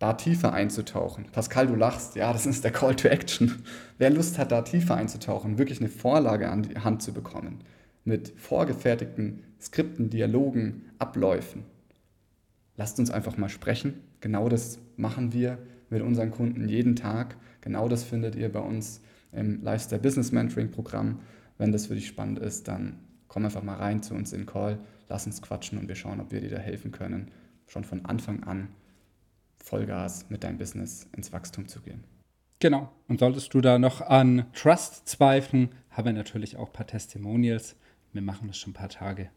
da 0.00 0.14
tiefer 0.14 0.54
einzutauchen. 0.54 1.26
Pascal, 1.30 1.66
du 1.66 1.76
lachst, 1.76 2.16
ja, 2.16 2.32
das 2.32 2.46
ist 2.46 2.64
der 2.64 2.72
Call 2.72 2.96
to 2.96 3.06
Action. 3.06 3.62
Wer 3.98 4.08
Lust 4.10 4.38
hat, 4.38 4.50
da 4.50 4.62
tiefer 4.62 4.96
einzutauchen, 4.96 5.58
wirklich 5.58 5.78
eine 5.78 5.90
Vorlage 5.90 6.48
an 6.48 6.62
die 6.62 6.78
Hand 6.78 7.02
zu 7.02 7.12
bekommen, 7.12 7.58
mit 8.04 8.32
vorgefertigten 8.36 9.44
Skripten, 9.60 10.08
Dialogen, 10.08 10.86
Abläufen. 10.98 11.64
Lasst 12.76 12.98
uns 12.98 13.10
einfach 13.10 13.36
mal 13.36 13.50
sprechen. 13.50 14.00
Genau 14.20 14.48
das 14.48 14.78
machen 14.96 15.34
wir 15.34 15.58
mit 15.90 16.00
unseren 16.00 16.30
Kunden 16.30 16.66
jeden 16.66 16.96
Tag. 16.96 17.36
Genau 17.60 17.86
das 17.86 18.02
findet 18.02 18.36
ihr 18.36 18.50
bei 18.50 18.60
uns 18.60 19.02
im 19.32 19.62
Lifestyle 19.62 20.00
Business 20.00 20.32
Mentoring 20.32 20.70
Programm. 20.70 21.20
Wenn 21.58 21.72
das 21.72 21.88
für 21.88 21.94
dich 21.94 22.06
spannend 22.06 22.38
ist, 22.38 22.68
dann 22.68 23.00
komm 23.28 23.44
einfach 23.44 23.62
mal 23.62 23.76
rein 23.76 24.02
zu 24.02 24.14
uns 24.14 24.32
in 24.32 24.46
Call, 24.46 24.78
lass 25.10 25.26
uns 25.26 25.42
quatschen 25.42 25.78
und 25.78 25.88
wir 25.88 25.94
schauen, 25.94 26.20
ob 26.20 26.32
wir 26.32 26.40
dir 26.40 26.48
da 26.48 26.58
helfen 26.58 26.90
können, 26.90 27.30
schon 27.66 27.84
von 27.84 28.06
Anfang 28.06 28.44
an 28.44 28.68
Vollgas 29.62 30.26
mit 30.30 30.44
deinem 30.44 30.58
Business 30.58 31.08
ins 31.16 31.32
Wachstum 31.32 31.68
zu 31.68 31.80
gehen. 31.80 32.04
Genau. 32.60 32.90
Und 33.08 33.20
solltest 33.20 33.54
du 33.54 33.60
da 33.60 33.78
noch 33.78 34.00
an 34.00 34.46
Trust 34.52 35.08
zweifeln, 35.08 35.70
haben 35.90 36.06
wir 36.06 36.12
natürlich 36.12 36.56
auch 36.56 36.66
ein 36.68 36.72
paar 36.72 36.86
Testimonials. 36.86 37.76
Wir 38.12 38.22
machen 38.22 38.48
das 38.48 38.58
schon 38.58 38.70
ein 38.70 38.74
paar 38.74 38.88
Tage. 38.88 39.30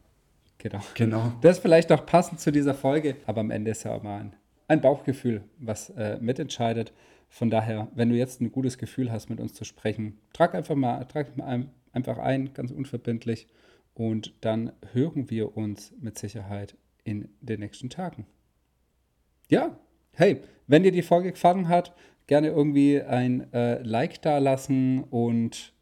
Genau. 0.58 0.80
genau. 0.94 1.32
Das 1.40 1.56
ist 1.56 1.62
vielleicht 1.62 1.90
auch 1.92 2.06
passend 2.06 2.40
zu 2.40 2.52
dieser 2.52 2.74
Folge, 2.74 3.16
aber 3.26 3.40
am 3.40 3.50
Ende 3.50 3.70
ist 3.70 3.84
ja 3.84 3.92
auch 3.92 4.02
mal 4.02 4.20
ein, 4.20 4.36
ein 4.68 4.80
Bauchgefühl, 4.80 5.42
was 5.58 5.90
äh, 5.90 6.18
mitentscheidet. 6.20 6.92
Von 7.28 7.50
daher, 7.50 7.88
wenn 7.94 8.10
du 8.10 8.16
jetzt 8.16 8.40
ein 8.40 8.52
gutes 8.52 8.78
Gefühl 8.78 9.10
hast, 9.10 9.28
mit 9.30 9.40
uns 9.40 9.54
zu 9.54 9.64
sprechen, 9.64 10.18
trag 10.32 10.54
einfach 10.54 10.74
mal, 10.74 11.04
trag 11.04 11.36
mal 11.36 11.66
einfach 11.92 12.18
ein, 12.18 12.52
ganz 12.54 12.70
unverbindlich. 12.70 13.46
Und 13.94 14.34
dann 14.40 14.72
hören 14.92 15.30
wir 15.30 15.56
uns 15.56 15.92
mit 16.00 16.18
Sicherheit 16.18 16.76
in 17.04 17.28
den 17.40 17.60
nächsten 17.60 17.90
Tagen. 17.90 18.26
Ja, 19.48 19.78
hey, 20.16 20.40
wenn 20.66 20.82
dir 20.82 20.92
die 20.92 21.02
Folge 21.02 21.32
gefallen 21.32 21.68
hat, 21.68 21.94
gerne 22.26 22.48
irgendwie 22.48 23.00
ein 23.00 23.52
äh, 23.52 23.82
Like 23.82 24.22
da 24.22 24.38
lassen 24.38 25.04
und 25.04 25.72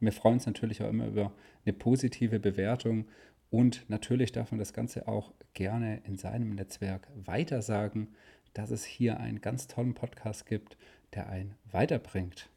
wir 0.00 0.12
freuen 0.12 0.34
uns 0.34 0.46
natürlich 0.46 0.82
auch 0.82 0.88
immer 0.88 1.06
über 1.06 1.32
eine 1.64 1.74
positive 1.74 2.40
Bewertung. 2.40 3.06
Und 3.50 3.84
natürlich 3.88 4.32
darf 4.32 4.50
man 4.50 4.58
das 4.58 4.72
Ganze 4.72 5.08
auch 5.08 5.32
gerne 5.54 6.00
in 6.06 6.16
seinem 6.16 6.54
Netzwerk 6.54 7.08
weitersagen, 7.14 8.08
dass 8.54 8.70
es 8.70 8.84
hier 8.84 9.18
einen 9.18 9.40
ganz 9.40 9.66
tollen 9.66 9.94
Podcast 9.94 10.46
gibt, 10.46 10.76
der 11.14 11.28
einen 11.28 11.54
weiterbringt. 11.70 12.48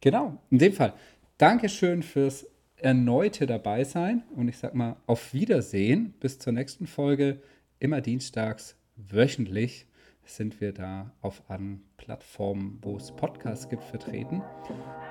Genau, 0.00 0.38
in 0.50 0.58
dem 0.58 0.72
Fall, 0.72 0.94
Dankeschön 1.38 2.02
fürs 2.02 2.46
erneute 2.76 3.46
dabei 3.46 3.84
sein. 3.84 4.22
Und 4.34 4.48
ich 4.48 4.58
sag 4.58 4.74
mal, 4.74 4.96
auf 5.06 5.32
Wiedersehen. 5.32 6.14
Bis 6.20 6.38
zur 6.38 6.52
nächsten 6.52 6.86
Folge. 6.86 7.40
Immer 7.80 8.00
dienstags, 8.00 8.76
wöchentlich 8.96 9.86
sind 10.24 10.60
wir 10.60 10.72
da 10.72 11.10
auf 11.20 11.42
allen 11.48 11.82
Plattformen, 11.96 12.78
wo 12.82 12.96
es 12.96 13.12
Podcasts 13.12 13.68
gibt, 13.68 13.84
vertreten. 13.84 14.42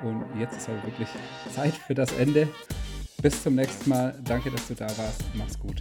Und 0.04 0.26
jetzt 0.40 0.58
ist 0.58 0.70
aber 0.70 0.84
wirklich 0.84 1.10
Zeit 1.54 1.74
für 1.74 1.96
das 1.96 2.12
Ende. 2.14 2.48
Bis 3.22 3.44
zum 3.44 3.56
nächsten 3.56 3.90
Mal. 3.90 4.20
Danke, 4.24 4.50
dass 4.50 4.68
du 4.68 4.74
da 4.74 4.88
warst. 4.98 5.24
Mach's 5.36 5.60
gut. 5.60 5.80